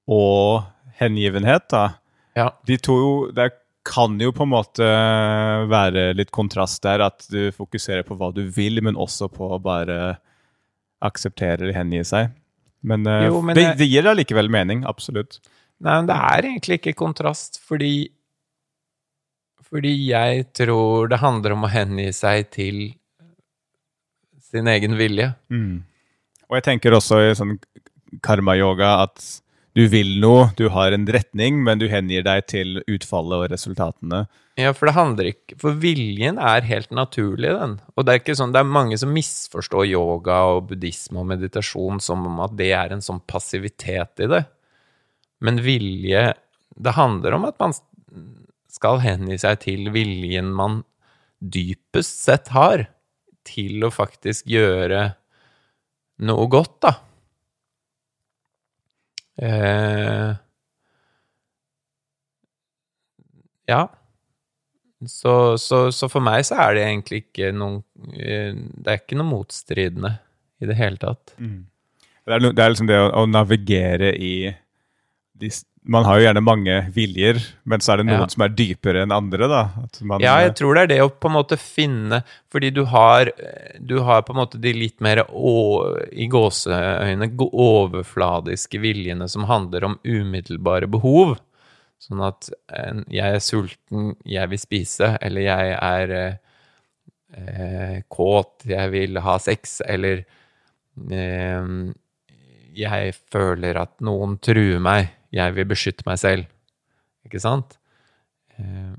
[0.09, 0.64] og
[0.97, 1.86] hengivenhet, da.
[2.34, 2.47] Ja.
[2.66, 2.95] De to
[3.30, 3.51] Det
[3.84, 4.88] kan jo på en måte
[5.69, 9.59] være litt kontrast der, at du fokuserer på hva du vil, men også på å
[9.63, 10.15] bare
[11.03, 12.31] akseptere eller hengi seg.
[12.84, 14.84] Men, uh, jo, men det, det, gir allikevel mening.
[14.88, 15.39] Absolutt.
[15.84, 18.11] Nei, men det er egentlig ikke kontrast, fordi
[19.73, 22.84] Fordi jeg tror det handler om å hengi seg til
[24.53, 25.31] sin egen vilje.
[25.49, 25.81] Mm.
[26.45, 27.55] Og jeg tenker også i sånn
[28.21, 29.23] karma-yoga at
[29.74, 34.24] du vil noe, du har en retning, men du hengir deg til utfallet og resultatene.
[34.59, 37.80] Ja, for det handler ikke For viljen er helt naturlig, den.
[37.97, 41.97] Og det er ikke sånn Det er mange som misforstår yoga og buddhisme og meditasjon
[42.05, 44.43] som om at det er en sånn passivitet i det.
[45.41, 46.36] Men vilje
[46.74, 47.74] Det handler om at man
[48.74, 50.84] skal hengi seg til viljen man
[51.41, 52.88] dypest sett har,
[53.45, 55.01] til å faktisk gjøre
[56.24, 56.93] noe godt, da.
[59.41, 60.31] Eh,
[63.71, 63.84] ja.
[65.07, 67.81] Så, så, så, for meg så er det egentlig ikke noen
[68.15, 70.13] eh, Det er ikke noe motstridende
[70.63, 71.34] i det hele tatt.
[71.38, 71.65] Mm.
[72.23, 74.36] Det, er, det, er, liksom det å, å navigere i
[75.34, 75.49] de,
[75.84, 78.27] Man har jo gjerne mange viljer, men så er det noen ja.
[78.31, 79.61] som er dypere enn andre, da.
[79.99, 82.21] Man, ja, jeg tror det er det å på en måte finne
[82.53, 83.31] Fordi du har,
[83.84, 85.55] du har på en måte de litt mer å,
[86.07, 91.36] i gåseøyne overfladiske viljene som handler om umiddelbare behov.
[92.03, 92.49] Sånn at
[93.11, 96.15] jeg er sulten, jeg vil spise, eller jeg er
[97.34, 100.23] eh, kåt, jeg vil ha sex, eller
[101.11, 101.69] eh,
[102.73, 106.47] jeg føler at noen truer meg, jeg vil beskytte meg selv.
[107.27, 107.77] Ikke sant?
[108.57, 108.93] Eh,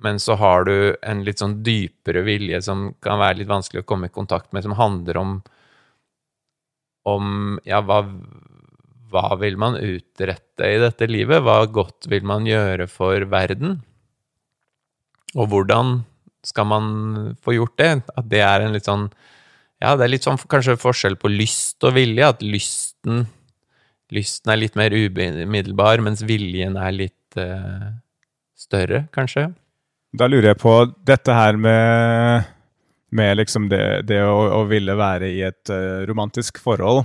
[0.00, 3.88] men så har du en litt sånn dypere vilje som kan være litt vanskelig å
[3.88, 5.40] komme i kontakt med, som handler om
[7.08, 8.02] om ja, hva
[9.10, 11.42] hva vil man utrette i dette livet?
[11.42, 13.80] Hva godt vil man gjøre for verden?
[15.34, 16.00] Og hvordan
[16.46, 16.86] skal man
[17.42, 17.90] få gjort det?
[18.14, 19.08] At det er en litt sånn
[19.80, 22.26] Ja, det er litt sånn kanskje forskjell på lyst og vilje.
[22.28, 23.24] At lysten
[24.14, 27.92] Lysten er litt mer umiddelbar, mens viljen er litt uh,
[28.58, 29.50] større, kanskje.
[30.16, 30.74] Da lurer jeg på
[31.06, 32.48] dette her med,
[33.14, 37.04] med liksom det, det å, å, ville være i et uh, romantisk forhold.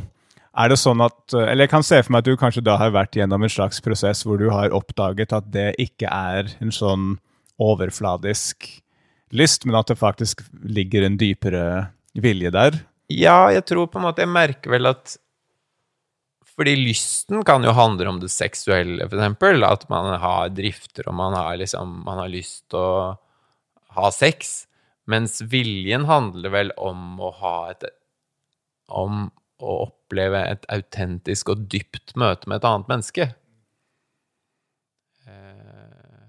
[0.55, 2.93] Er det sånn at, eller Jeg kan se for meg at du kanskje da har
[2.95, 7.17] vært gjennom en slags prosess hvor du har oppdaget at det ikke er en sånn
[7.61, 8.69] overfladisk
[9.35, 11.65] lyst, men at det faktisk ligger en dypere
[12.15, 12.79] vilje der?
[13.11, 15.17] Ja, jeg tror på en måte Jeg merker vel at
[16.55, 19.63] Fordi lysten kan jo handle om det seksuelle, for eksempel.
[19.67, 23.17] At man har drifter, og man har liksom Man har lyst til å
[23.97, 24.67] ha sex.
[25.07, 27.83] Mens viljen handler vel om å ha et
[28.87, 29.27] Om
[29.65, 33.27] å oppleve et autentisk og dypt møte med et annet menneske.
[35.27, 36.25] Eh,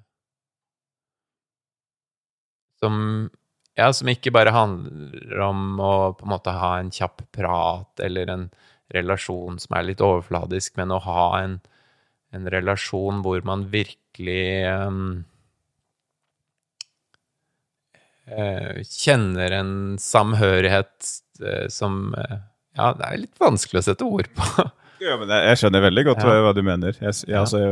[2.81, 3.29] som
[3.77, 8.31] ja, som ikke bare handler om å på en måte ha en kjapp prat eller
[8.33, 8.47] en
[8.95, 11.59] relasjon som er litt overfladisk, men å ha en,
[12.37, 15.24] en relasjon hvor man virkelig um,
[18.30, 19.72] uh, kjenner en
[20.03, 21.12] samhørighet
[21.43, 22.39] uh, som uh,
[22.76, 24.66] ja, det er litt vanskelig å sette ord på.
[25.07, 26.41] ja, men jeg, jeg skjønner veldig godt ja.
[26.45, 26.99] hva du mener.
[27.01, 27.62] Jeg, jeg, altså,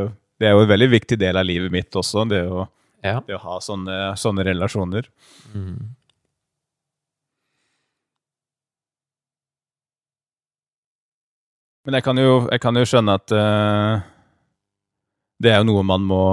[0.40, 2.64] det er jo en veldig viktig del av livet mitt også, det å,
[3.04, 3.18] ja.
[3.26, 5.10] det å ha sånne, sånne relasjoner.
[5.52, 5.92] Mm.
[11.84, 14.00] Men jeg kan jo, jeg kan jo skjønne at uh,
[15.44, 16.24] det er jo noe man må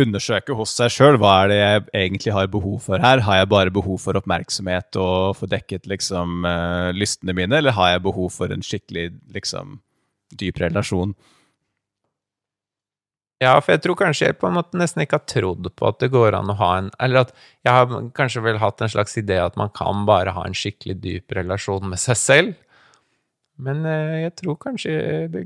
[0.00, 1.18] undersøke hos seg sjøl.
[1.22, 3.22] Hva er det jeg egentlig har behov for her?
[3.24, 7.94] Har jeg bare behov for oppmerksomhet og få dekket liksom uh, lystene mine, eller har
[7.94, 9.78] jeg behov for en skikkelig liksom
[10.34, 11.14] dyp relasjon?
[13.42, 15.98] Ja, for jeg tror kanskje jeg på en måte nesten ikke har trodd på at
[16.00, 17.32] det går an å ha en Eller at
[17.66, 20.96] jeg har kanskje vel hatt en slags idé at man kan bare ha en skikkelig
[21.02, 22.54] dyp relasjon med seg selv.
[23.62, 24.94] Men uh, jeg tror kanskje
[25.30, 25.44] det,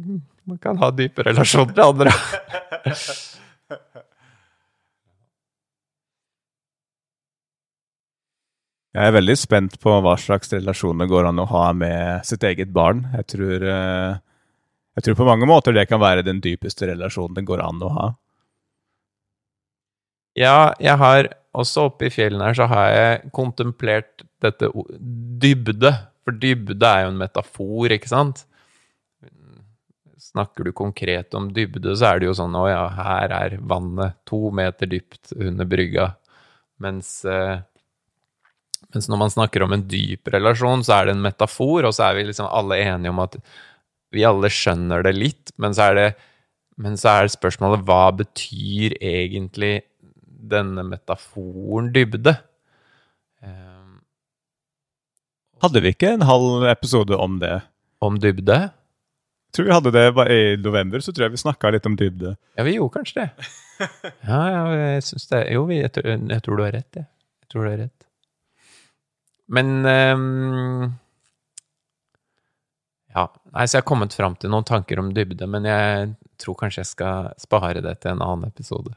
[0.48, 2.14] man kan ha dype relasjoner til andre.
[8.98, 12.42] Jeg er veldig spent på hva slags relasjoner det går an å ha med sitt
[12.48, 13.04] eget barn.
[13.14, 14.16] Jeg tror, eh,
[14.98, 17.90] jeg tror på mange måter det kan være den dypeste relasjonen det går an å
[17.94, 18.08] ha.
[20.38, 21.28] Ja, jeg har
[21.58, 24.70] også oppe i fjellene her så har jeg kontemplert dette
[25.44, 25.92] dybde.
[26.28, 28.44] For dybde er jo en metafor, ikke sant?
[30.20, 34.18] Snakker du konkret om dybde, så er det jo sånn å ja, her er vannet
[34.28, 36.10] to meter dypt under brygga.
[36.84, 37.62] Mens eh,
[38.94, 42.08] mens når man snakker om en dyp relasjon, så er det en metafor, og så
[42.08, 43.36] er vi liksom alle enige om at
[44.14, 46.08] vi alle skjønner det litt, men så er det,
[46.80, 49.82] men så er spørsmålet hva betyr egentlig
[50.22, 52.36] denne metaforen dybde?
[53.44, 53.98] Um,
[55.62, 57.60] hadde vi ikke en halv episode om det?
[58.04, 58.58] Om dybde?
[59.48, 62.34] Jeg tror vi hadde det i november, så tror jeg vi snakka litt om dybde.
[62.58, 63.30] Ja, vi gjorde kanskje det.
[64.26, 67.06] Ja, ja jeg syns det Jo, jeg tror, jeg tror du har rett, jeg.
[67.44, 68.06] Jeg tror du har rett.
[69.48, 70.88] Men um,
[73.14, 73.28] Ja.
[73.54, 76.10] Nei, så jeg har kommet fram til noen tanker om dybde, men jeg
[76.42, 78.92] tror kanskje jeg skal spare det til en annen episode.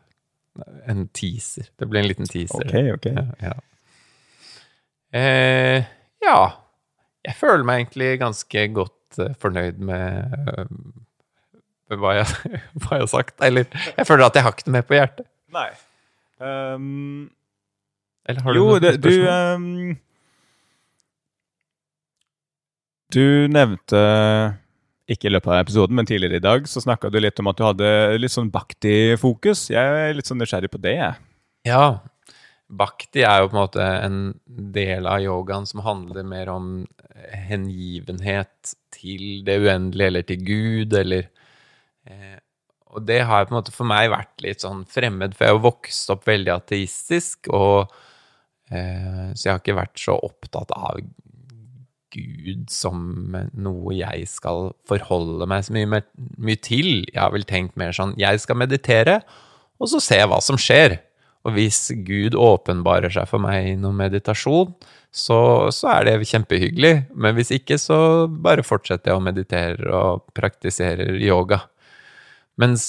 [0.89, 1.69] En teaser.
[1.79, 2.65] Det blir en liten teaser.
[2.65, 3.07] Ok, ok.
[3.15, 3.51] Ja.
[3.51, 3.55] Ja.
[5.21, 5.87] Eh,
[6.25, 6.39] ja.
[7.27, 10.69] Jeg føler meg egentlig ganske godt uh, fornøyd med, uh,
[11.91, 12.29] med hva, jeg,
[12.81, 13.35] hva, jeg, har sagt.
[13.45, 13.67] Eller
[13.97, 15.27] jeg føler at jeg har ikke det mer på hjertet.
[15.51, 15.69] Nei.
[16.41, 17.29] Um,
[18.25, 19.03] Eller har du jo, noen spørsmål?
[19.03, 19.99] Du um
[23.11, 24.01] Du nevnte,
[25.11, 27.57] ikke i løpet av episoden, men tidligere i dag, så snakka du litt om at
[27.59, 27.89] du hadde
[28.21, 29.65] litt sånn Bhakti-fokus.
[29.73, 31.17] Jeg er litt sånn nysgjerrig på det, jeg.
[31.67, 31.83] Ja.
[32.71, 36.69] Bhakti er jo på en måte en del av yogaen som handler mer om
[37.49, 41.27] hengivenhet til det uendelige, eller til Gud, eller
[42.07, 42.37] eh,
[42.91, 45.63] Og det har på en måte for meg vært litt sånn fremmed, for jeg har
[45.63, 47.91] vokst opp veldig ateistisk, og
[48.71, 50.99] eh, så jeg har ikke vært så opptatt av
[52.11, 56.01] Gud som noe jeg skal forholde meg så mye,
[56.35, 57.05] mye, til.
[57.07, 59.21] Jeg har vel tenkt mer sånn jeg skal meditere,
[59.79, 60.99] og så se hva som skjer.
[61.41, 64.75] Og hvis Gud åpenbarer seg for meg i noen meditasjon,
[65.11, 65.39] så,
[65.73, 66.93] så, er det kjempehyggelig.
[67.17, 71.63] Men hvis ikke, så bare fortsetter jeg å meditere og praktisere yoga.
[72.61, 72.85] Mens,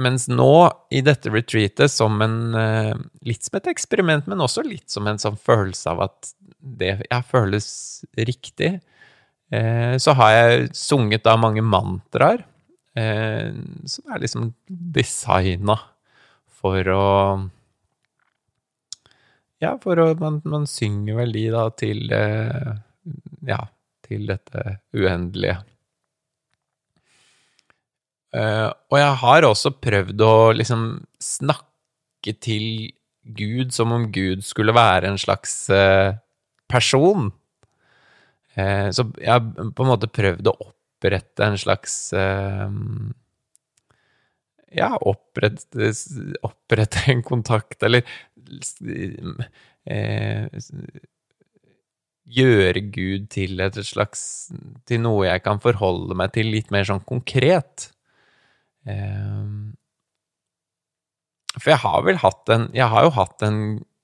[0.00, 0.54] mens nå,
[0.94, 2.94] i dette retreatet, som en, eh,
[3.26, 7.20] litt som et eksperiment, men også litt som en sånn følelse av at det ja,
[7.26, 7.66] føles
[8.16, 8.78] riktig.
[9.52, 12.46] Eh, så har jeg sunget da mange mantraer
[12.96, 13.50] eh,
[13.90, 15.76] som er liksom designa
[16.64, 17.04] for å
[19.64, 22.72] Ja, for man, man synger vel de da til eh,
[23.48, 23.60] Ja,
[24.04, 25.56] til dette uendelige.
[28.34, 30.84] Eh, og jeg har også prøvd å liksom
[31.22, 32.90] snakke til
[33.24, 36.12] Gud som om Gud skulle være en slags eh,
[36.68, 37.32] person.
[38.54, 42.12] Så jeg har på en måte prøvd å opprette en slags
[44.78, 45.88] Ja, opprette,
[46.46, 48.06] opprette en kontakt, eller
[49.86, 50.48] eh,
[52.24, 54.22] Gjøre Gud til et slags
[54.88, 57.90] Til noe jeg kan forholde meg til litt mer sånn konkret.
[58.88, 59.44] Eh,
[61.54, 63.58] for jeg har vel hatt en Jeg har jo hatt en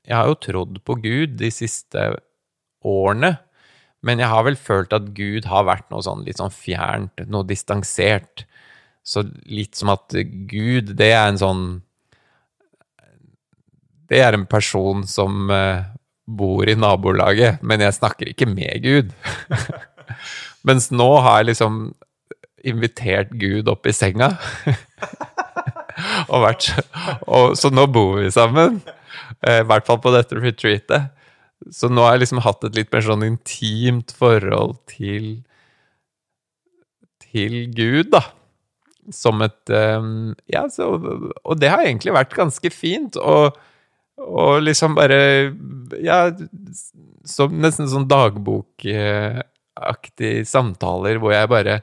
[0.06, 2.10] Jeg har jo trodd på Gud de siste
[2.84, 3.36] årene.
[4.06, 7.44] Men jeg har vel følt at Gud har vært noe sånn litt sånn fjernt, noe
[7.44, 8.46] distansert.
[9.04, 10.14] Så litt som at
[10.48, 11.64] Gud, det er en sånn
[14.10, 15.86] Det er en person som uh,
[16.26, 19.12] bor i nabolaget, men jeg snakker ikke med Gud.
[20.66, 21.82] Mens nå har jeg liksom
[22.66, 24.34] invitert Gud opp i senga.
[26.32, 26.72] og vært,
[27.26, 28.80] og, så nå bor vi sammen.
[29.46, 31.14] Eh, I hvert fall på dette retreatet.
[31.72, 35.40] Så nå har jeg liksom hatt et litt mer sånn intimt forhold til
[37.30, 38.24] til Gud, da.
[39.14, 40.92] Som et um, Ja, så,
[41.44, 43.18] og det har egentlig vært ganske fint.
[43.20, 43.56] Og,
[44.20, 45.52] og liksom bare
[46.04, 46.30] Ja,
[47.28, 51.80] som nesten sånn dagbokaktige samtaler hvor jeg bare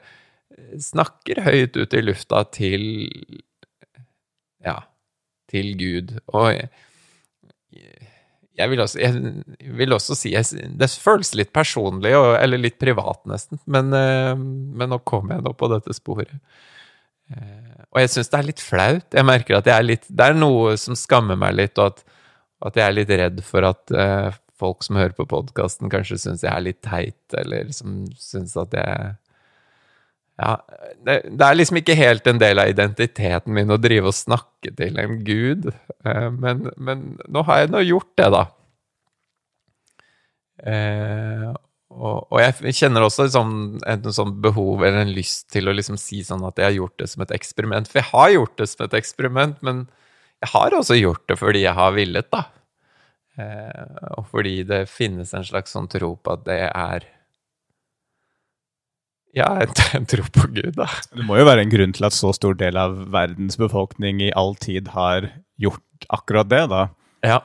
[0.82, 2.82] snakker høyt ut i lufta til
[4.64, 4.78] Ja,
[5.50, 6.08] til Gud.
[6.34, 6.68] Og jeg,
[8.58, 9.12] jeg vil, også, jeg
[9.78, 10.44] vil også, si jeg,
[10.78, 13.58] Det føles litt personlig, og, eller litt privat, nesten.
[13.70, 16.36] Men, uh, men nå kommer jeg nå på dette sporet.
[17.30, 19.08] Uh, og jeg syns det er litt flaut.
[19.14, 22.17] Jeg merker at jeg er litt Det er noe som skammer meg litt, og at,
[22.66, 26.44] at jeg er litt redd for at uh, folk som hører på podkasten, kanskje syns
[26.44, 29.16] jeg er litt teit, eller som syns at jeg
[30.38, 30.52] ja,
[31.02, 34.70] det, det, er liksom ikke helt en del av identiteten min å drive og snakke
[34.78, 35.66] til en gud,
[36.06, 38.44] eh, men, men nå har jeg nå gjort det, da.
[40.62, 41.48] Eh,
[41.98, 46.20] og, jeg kjenner også sånn, en sånn behov eller en lyst til å liksom si
[46.26, 47.90] sånn at jeg har gjort det som et eksperiment.
[47.90, 49.86] For jeg har gjort det som et eksperiment, men
[50.38, 52.44] jeg har også gjort det fordi jeg har villet, da.
[53.38, 57.06] Eh, og fordi det finnes en slags sånn tro på at det er
[59.36, 59.50] ja,
[59.94, 60.88] en tro på Gud, da.
[61.12, 64.32] Det må jo være en grunn til at så stor del av verdens befolkning i
[64.38, 65.30] all tid har
[65.60, 66.88] gjort akkurat det, da.
[67.26, 67.42] Ja.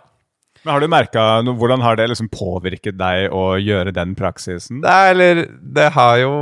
[0.63, 4.79] Men har du merka Hvordan har det liksom påvirket deg å gjøre den praksisen?
[4.85, 5.41] Det, eller,
[5.75, 6.35] det har jo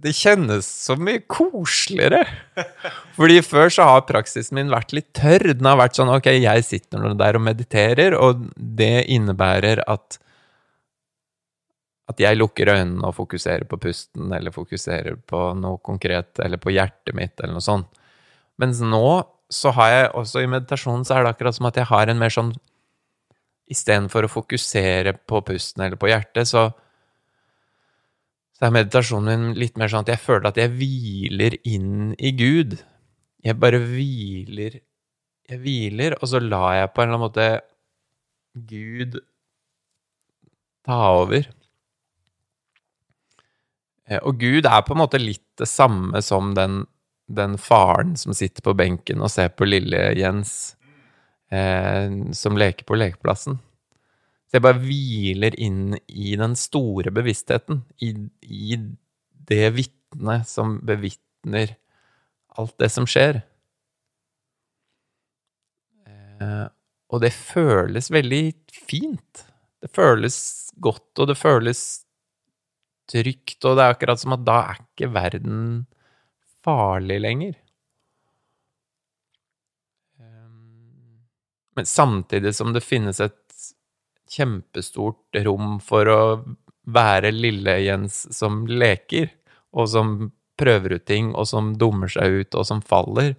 [0.00, 2.22] Det kjennes så mye koseligere.
[3.18, 5.52] Fordi før så har praksisen min vært litt tørr.
[5.52, 10.20] Den har vært sånn ok, jeg sitter der og mediterer, og det innebærer at
[12.10, 16.72] at jeg lukker øynene og fokuserer på pusten, eller fokuserer på noe konkret, eller på
[16.74, 17.86] hjertet mitt, eller noe sånt.
[18.58, 19.04] Mens nå
[19.50, 22.20] så har jeg også i meditasjonen så er det akkurat som at jeg har en
[22.20, 22.52] mer sånn
[23.70, 26.64] Istedenfor å fokusere på pusten eller på hjertet, så,
[28.60, 32.34] så er meditasjonen min litt mer sånn at jeg føler at jeg hviler inn i
[32.36, 32.74] Gud.
[33.40, 34.82] Jeg bare hviler
[35.50, 37.46] Jeg hviler, og så lar jeg på en eller annen måte
[38.68, 39.16] Gud
[40.86, 41.48] ta over.
[44.06, 46.84] Eh, og Gud er på en måte litt det samme som den,
[47.26, 50.76] den faren som sitter på benken og ser på lille Jens
[51.50, 53.58] eh, som leker på lekeplassen.
[54.50, 58.10] Så jeg bare hviler inn i den store bevisstheten, i,
[58.42, 58.74] i
[59.46, 61.76] det vitnet som bevitner
[62.58, 63.38] alt det som skjer.
[66.02, 66.66] Eh,
[67.14, 68.42] og det føles veldig
[68.74, 69.46] fint.
[69.78, 70.40] Det føles
[70.82, 71.84] godt, og det føles
[73.10, 75.60] trygt, og det er akkurat som at da er ikke verden
[76.66, 77.54] farlig lenger.
[81.78, 83.39] Men samtidig som det finnes et
[84.30, 86.20] kjempestort rom for å
[86.90, 89.30] være lille Jens som leker,
[89.76, 90.16] og som
[90.60, 93.34] prøver ut ting, og som dummer seg ut, og som faller,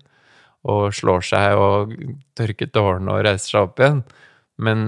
[0.68, 1.94] og slår seg og
[2.38, 4.04] tørker tårene og reiser seg opp igjen.
[4.62, 4.84] Men,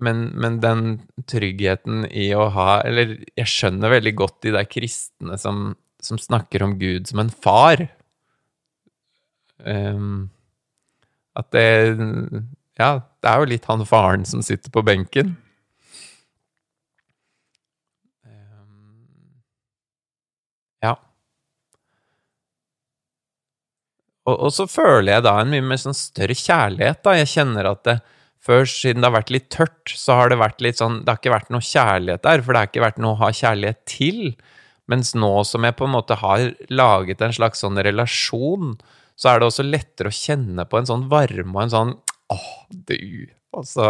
[0.00, 0.84] Men, men, den
[1.28, 6.64] tryggheten i å ha Eller jeg skjønner veldig godt de der kristne som, som snakker
[6.64, 7.82] om Gud som en far.
[9.58, 10.30] Um,
[11.38, 11.66] at det
[12.80, 15.34] Ja, det er jo litt han faren som sitter på benken.
[18.24, 19.42] Ehm,
[20.82, 20.94] ja.
[24.28, 27.16] Og, og så føler jeg da en mye mer sånn større kjærlighet, da.
[27.20, 27.98] Jeg kjenner at det,
[28.40, 31.20] før, siden det har vært litt tørt, så har det vært litt sånn Det har
[31.20, 34.22] ikke vært noe kjærlighet der, for det har ikke vært noe å ha kjærlighet til.
[34.90, 38.74] Mens nå som jeg på en måte har laget en slags sånn relasjon,
[39.20, 41.92] så er det også lettere å kjenne på en sånn varme og en sånn
[42.32, 43.28] åh, du.
[43.56, 43.88] Og så,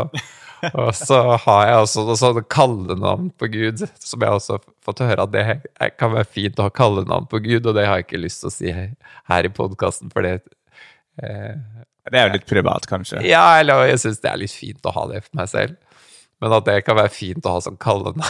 [0.73, 5.03] og så har jeg også noe sånn kallenavn på Gud, som jeg også har fått
[5.05, 8.09] høre at det kan være fint å ha kallenavn på Gud, og det har jeg
[8.09, 10.39] ikke lyst til å si her i podkasten, for det
[11.21, 11.61] eh,
[12.09, 13.21] Det er jo litt privat, kanskje?
[13.29, 15.79] Ja, eller jeg syns det er litt fint å ha det for meg selv
[16.41, 18.25] men at det kan være fint å ha som kallenavn.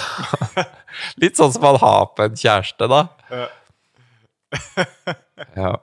[1.22, 3.05] Litt sånn som man har på en kjæreste, da.
[5.55, 5.76] Ja.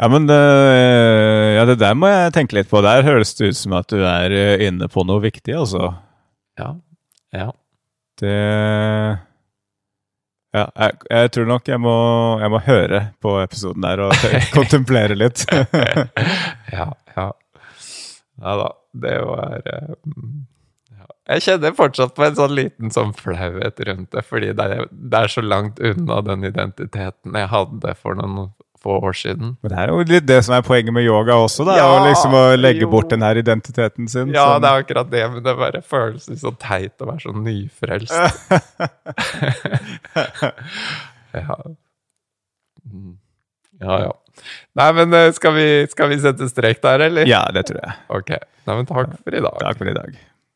[0.00, 2.80] Ja, men det, eh, ja, det der må jeg tenke litt på.
[2.80, 5.90] Der høres det ut som at du er eh, inne på noe viktig, altså.
[6.56, 6.70] Ja.
[7.36, 7.50] Ja.
[8.20, 8.36] Det
[10.56, 11.92] Ja, jeg, jeg tror nok jeg må,
[12.40, 14.24] jeg må, høre på episoden der og
[14.56, 15.44] kontemplere litt.
[16.76, 17.26] ja, ja.
[18.40, 18.70] Ja da.
[19.04, 19.92] Det var eh,
[20.96, 21.10] ja.
[21.34, 25.20] Jeg kjenner fortsatt på en sånn liten sånn flauhet rundt det, fordi det er, det
[25.26, 28.48] er så langt unna den identiteten jeg hadde for noen
[28.82, 29.56] få år siden.
[29.60, 31.76] Men det er jo litt det som er poenget med yoga også, da.
[31.80, 32.90] Ja, å liksom å legge jo.
[32.92, 34.32] bort den her identiteten sin.
[34.34, 34.62] Ja, sånn.
[34.64, 38.12] det er akkurat det, men det bare føles så sånn teit å være så nyfrelst.
[41.36, 41.58] ja.
[42.90, 43.14] Mm.
[43.84, 44.12] ja, ja.
[44.80, 47.28] Nei, men eh, skal vi, skal vi, sette strek der, eller?
[47.28, 47.92] Ja, det tror jeg.
[48.16, 48.30] Ok.
[48.64, 49.58] Nei, men takk for i dag.
[49.60, 50.10] Takk for i dag.